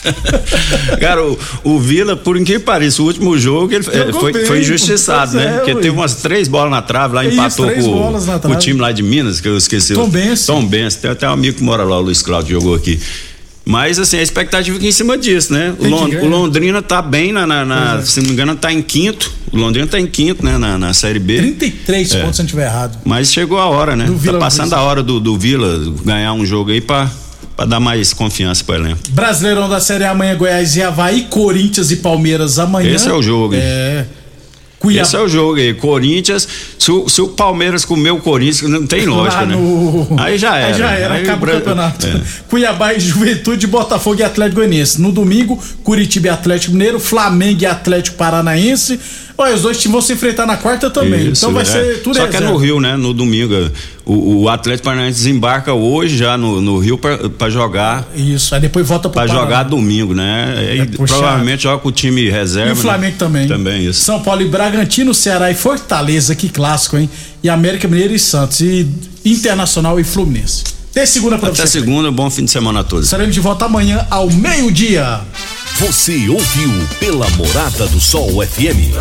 Cara, 1.01 1.23
o, 1.25 1.39
o 1.65 1.79
Vila, 1.81 2.17
por 2.17 2.39
que 2.43 2.59
pareça, 2.59 3.03
o 3.03 3.07
último 3.07 3.37
jogo 3.39 3.73
ele 3.73 3.83
Jogou 3.83 4.21
foi, 4.21 4.33
bem, 4.33 4.45
foi 4.45 4.61
injustiçado, 4.61 5.37
né? 5.37 5.47
é, 5.47 5.59
Porque 5.59 5.75
teve 5.77 5.91
umas 5.91 6.17
três 6.17 6.49
bolas 6.49 6.71
na 6.71 6.83
trave 6.83 7.15
lá, 7.15 7.25
Isso, 7.25 7.35
empatou 7.35 7.67
três 7.67 7.85
com, 7.85 8.15
o 8.15 8.21
trave. 8.39 8.57
time 8.59 8.81
lá 8.81 8.93
de 8.93 9.03
Minas, 9.03 9.41
que 9.41 9.49
eu 9.49 9.57
esqueci. 9.57 9.95
Tom 9.95 10.09
Benz. 10.09 10.47
Tom 10.47 10.65
Benz. 10.65 10.95
Tem 10.97 11.11
até 11.11 11.29
um 11.29 11.33
amigo 11.33 11.57
que 11.59 11.63
mora 11.63 11.83
lá, 11.85 11.99
o 11.99 12.03
Luiz 12.03 12.23
Cláudio, 12.23 12.59
jogou 12.61 12.75
aqui. 12.75 12.99
Mas, 13.69 13.99
assim, 13.99 14.17
a 14.19 14.23
expectativa 14.23 14.77
fica 14.77 14.87
em 14.89 14.93
cima 14.93 15.19
disso, 15.19 15.53
né? 15.53 15.71
O, 15.77 15.83
Tem 15.83 15.87
que 15.87 15.89
Lon- 15.91 16.09
ganhar. 16.09 16.23
o 16.23 16.29
Londrina 16.29 16.83
tá 16.83 17.03
bem 17.03 17.33
na, 17.33 17.45
na- 17.49 17.65
na- 17.65 17.99
é. 17.99 18.03
se 18.03 18.21
não 18.21 18.29
me 18.29 18.33
engano, 18.33 18.55
tá 18.55 18.73
em 18.73 18.81
quinto. 18.81 19.29
O 19.51 19.57
Londrina 19.57 19.89
tá 19.89 19.99
em 19.99 20.07
quinto, 20.07 20.45
né? 20.45 20.57
Na, 20.57 20.79
na 20.79 20.95
Série 20.95 21.19
B. 21.19 21.39
33 21.39 22.15
É. 22.15 22.21
pontos 22.21 22.37
se 22.37 22.43
eu 22.43 22.45
não 22.45 22.47
estiver 22.47 22.67
errado. 22.67 22.97
Mas 23.05 23.33
chegou 23.33 23.59
a 23.59 23.67
hora, 23.67 23.97
né? 23.97 24.05
Do 24.05 24.13
Tá 24.13 24.19
Vila 24.21 24.39
passando 24.39 24.73
a 24.73 24.81
hora 24.83 25.03
do, 25.03 25.19
do 25.19 25.37
Vila 25.37 25.83
ganhar 26.05 26.33
um 26.33 26.47
jogo 26.47 26.71
aí 26.71 26.81
pra, 26.81 27.11
pra 27.57 27.65
dar 27.65 27.81
mais 27.81 28.13
confiança 28.13 28.63
pro 28.65 28.75
elenco. 28.75 28.99
Brasileirão 29.11 29.69
da 29.69 29.81
Série 29.81 30.05
A 30.05 30.11
amanhã, 30.11 30.35
Goiás 30.37 30.77
e 30.77 30.83
Havaí, 30.83 31.23
Corinthians 31.31 31.91
e 31.91 31.97
Palmeiras 31.97 32.59
amanhã. 32.59 32.95
Esse 32.95 33.09
é 33.09 33.13
o 33.13 33.23
jogo, 33.23 33.55
hein? 33.55 33.61
É. 33.63 34.05
Cuiabá. 34.79 35.07
Esse 35.09 35.17
é 35.17 35.21
o 35.21 35.27
jogo 35.29 35.57
aí. 35.57 35.73
Corinthians, 35.73 36.47
se 36.79 36.91
o, 36.93 37.09
se 37.09 37.21
o 37.23 37.29
Palmeiras 37.29 37.83
comer 37.85 38.11
o 38.11 38.19
Corinthians, 38.19 38.71
não 38.71 38.87
tem 38.87 39.07
lógica, 39.07 39.47
né? 39.47 39.57
no- 39.57 40.07
Aí 40.19 40.37
já 40.37 40.55
era. 40.57 40.67
Aí 40.75 40.79
já 40.79 40.91
era, 40.91 41.15
Aí 41.15 41.23
acaba 41.23 41.47
o 41.47 41.51
campeonato. 41.51 42.07
É. 42.07 42.21
Cuiabá 42.49 42.93
e 42.93 43.01
Juventude, 43.01 43.67
Botafogo 43.67 44.21
e 44.21 44.23
Atlético 44.23 44.57
Goianiense. 44.57 45.01
No 45.01 45.11
domingo, 45.11 45.59
Curitiba 45.83 46.27
e 46.27 46.31
Atlético 46.31 46.73
Mineiro, 46.75 47.01
Flamengo 47.01 47.63
e 47.63 47.67
Atlético 47.67 48.19
Paranaense. 48.19 49.01
Olha, 49.39 49.55
os 49.55 49.61
dois 49.63 49.77
times 49.77 49.93
vão 49.93 50.01
se 50.01 50.15
enfrentar 50.15 50.47
na 50.47 50.57
quarta 50.57 50.89
também. 50.89 51.29
Isso, 51.31 51.45
então 51.45 51.53
vai 51.53 51.63
é. 51.63 51.67
ser 51.67 52.03
tudo 52.03 52.17
Só 52.17 52.27
que 52.27 52.37
é 52.37 52.41
no 52.41 52.57
Rio, 52.57 52.81
né? 52.81 52.97
No 52.97 53.13
domingo. 53.13 53.55
O, 54.05 54.43
o 54.43 54.49
Atlético 54.49 54.85
Paranaense 54.87 55.19
desembarca 55.19 55.75
hoje 55.75 56.17
já 56.17 56.39
no, 56.39 56.61
no 56.63 56.79
Rio 56.79 56.97
pra, 56.97 57.29
pra 57.29 57.51
jogar. 57.51 58.09
Isso, 58.17 58.55
aí 58.55 58.61
depois 58.63 58.87
volta 58.89 59.09
pro 59.11 59.21
Pra 59.21 59.27
Paraná. 59.27 59.41
jogar 59.45 59.63
domingo, 59.65 60.15
né? 60.15 60.75
E 60.77 60.79
É 60.81 60.85
puxado. 60.87 61.21
provavelmente 61.21 61.65
joga 61.65 61.83
com 61.83 61.89
o 61.89 61.93
time 61.93 62.31
reserva. 62.31 62.71
E 62.71 62.73
o 62.73 62.77
Flamengo 62.77 63.13
né? 63.13 63.19
também. 63.19 63.49
Também, 63.49 63.85
isso. 63.87 64.01
São 64.01 64.23
Paulo 64.23 64.41
e 64.41 64.49
Bragantino, 64.49 65.13
Ceará 65.13 65.51
e 65.51 65.55
Fortaleza, 65.55 66.35
que 66.35 66.49
clássico, 66.49 66.97
hein? 66.97 67.11
E 67.43 67.51
América 67.51 67.87
Mineiro 67.87 68.15
e 68.15 68.19
Santos. 68.19 68.61
E 68.61 68.87
Internacional 69.25 70.01
e 70.01 70.05
Fluminense. 70.05 70.65
Até 70.93 71.05
segunda 71.05 71.37
pra 71.37 71.51
Até 71.51 71.67
você. 71.67 71.79
segunda, 71.81 72.11
bom 72.11 72.31
fim 72.31 72.47
de 72.47 72.51
semana 72.51 72.81
a 72.81 72.85
todos. 72.85 73.05
Estaremos 73.05 73.35
de 73.35 73.41
volta 73.41 73.67
amanhã 73.67 74.07
ao 74.09 74.31
meio-dia. 74.31 75.21
Você 75.79 76.27
ouviu 76.31 76.71
pela 76.99 77.29
Morada 77.33 77.87
do 77.89 78.01
Sol 78.01 78.31
FM. 78.47 78.97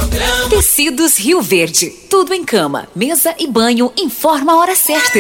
Tecidos 0.50 1.18
Rio 1.18 1.42
Verde. 1.42 1.90
Tudo 2.10 2.34
em 2.34 2.44
cama, 2.44 2.90
mesa 2.94 3.34
e 3.40 3.48
banho. 3.48 3.94
Informa 3.98 4.52
a 4.52 4.58
hora 4.58 4.76
certa. 4.76 5.20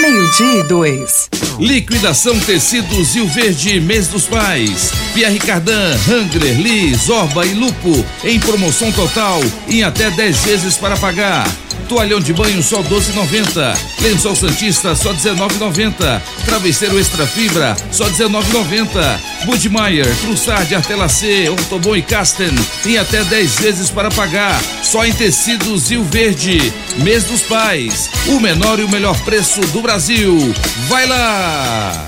Meio-dia 0.00 0.58
e 0.58 0.62
dois. 0.64 1.30
Liquidação 1.60 2.36
Tecidos 2.40 3.14
Rio 3.14 3.28
Verde, 3.28 3.78
mês 3.78 4.08
dos 4.08 4.26
pais. 4.26 4.90
Pierre 5.14 5.38
Cardan, 5.38 5.96
Hangler, 6.08 6.60
Lee, 6.60 6.96
Zorba 6.96 7.46
e 7.46 7.54
Lupo 7.54 8.04
em 8.24 8.40
promoção 8.40 8.90
total 8.90 9.40
em 9.68 9.84
até 9.84 10.10
10 10.10 10.36
vezes 10.38 10.76
para 10.76 10.96
pagar. 10.96 11.46
Toalhão 11.88 12.20
de 12.20 12.32
banho 12.32 12.62
só 12.62 12.82
12,90. 12.82 13.76
Lençol 14.00 14.34
Santista 14.34 14.94
só 14.94 15.12
19,90. 15.12 16.20
Travesseiro 16.44 16.98
Extra 16.98 17.26
Fibra 17.26 17.76
só 17.90 18.04
19,90. 18.06 19.18
Budmeier, 19.44 20.06
Trussard, 20.20 20.74
Artelacê, 20.74 21.48
Ortobon 21.48 21.96
e 21.96 22.02
Casten 22.02 22.50
em 22.84 22.98
até 22.98 23.24
10 23.24 23.54
vezes 23.56 23.90
para 23.90 24.10
pagar. 24.10 24.60
Só 24.82 25.04
em 25.04 25.12
tecidos 25.12 25.90
Rio 25.90 26.04
Verde. 26.04 26.72
Mês 26.98 27.24
dos 27.24 27.42
Pais. 27.42 28.10
O 28.26 28.40
menor 28.40 28.78
e 28.78 28.84
o 28.84 28.88
melhor 28.88 29.18
preço 29.20 29.60
do 29.68 29.80
Brasil. 29.80 30.54
Vai 30.88 31.06
lá! 31.06 32.06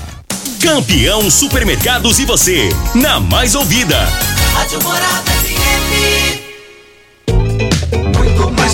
Campeão 0.61 1.31
Supermercados 1.31 2.19
e 2.19 2.25
você, 2.25 2.69
na 2.93 3.19
mais 3.19 3.55
ouvida. 3.55 3.97
Rádio 4.53 4.83
Morada 4.83 5.38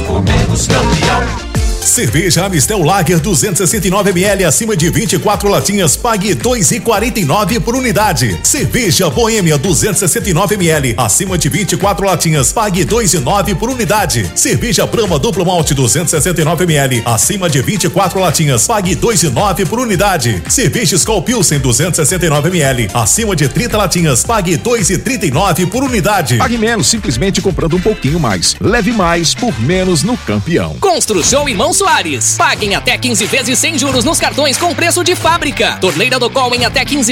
por 0.02 0.22
menos 0.22 0.68
campeão. 0.68 1.45
Cerveja 1.86 2.46
Amistel 2.46 2.82
Lager 2.82 3.20
269 3.20 4.10
ml 4.10 4.44
acima 4.46 4.76
de 4.76 4.90
24 4.90 5.48
latinhas, 5.48 5.96
pague 5.96 6.36
2,49 6.36 7.60
por 7.60 7.76
unidade. 7.76 8.40
Cerveja 8.44 9.08
Boêmia 9.10 9.56
269 9.56 10.56
ml 10.56 10.96
acima 10.98 11.38
de 11.38 11.48
24 11.48 12.06
latinhas, 12.06 12.52
pague 12.52 12.84
2,9 12.84 13.56
por 13.56 13.70
unidade. 13.70 14.30
Cerveja 14.34 14.88
Brahma 14.88 15.20
duplo 15.20 15.46
malte 15.46 15.76
269 15.76 16.64
ml 16.64 17.04
acima 17.06 17.48
de 17.48 17.62
24 17.62 18.20
latinhas, 18.20 18.66
pague 18.66 18.96
2,9 18.96 19.68
por 19.68 19.80
unidade. 19.80 20.42
Cerveja 20.50 20.96
Skol 20.96 21.22
Pilsen 21.22 21.60
269 21.60 22.50
ml 22.50 22.90
acima 22.96 23.36
de 23.36 23.48
30 23.48 23.78
latinhas, 23.78 24.24
pague 24.24 24.58
2,39 24.58 25.68
por 25.68 25.84
unidade. 25.84 26.38
Pague 26.38 26.58
menos 26.58 26.88
simplesmente 26.88 27.42
comprando 27.42 27.76
um 27.76 27.82
pouquinho 27.82 28.20
mais. 28.20 28.56
Leve 28.60 28.92
mais 28.92 29.36
por 29.36 29.58
menos 29.62 30.02
no 30.02 30.18
campeão. 30.18 30.76
Construção 30.80 31.48
Irmão 31.48 31.75
Soares. 31.76 32.36
Paguem 32.38 32.74
até 32.74 32.98
15 32.98 33.26
vezes 33.26 33.60
sem 33.60 33.78
juros 33.78 34.06
nos 34.06 34.20
cartões 34.20 34.58
com 34.58 34.74
preço 34.74 35.04
de 35.04 35.16
fábrica. 35.16 35.78
Torneira 35.82 36.18
do 36.18 36.30
Col 36.30 36.56
em 36.56 36.64
até 36.64 36.86
15 36.86 37.04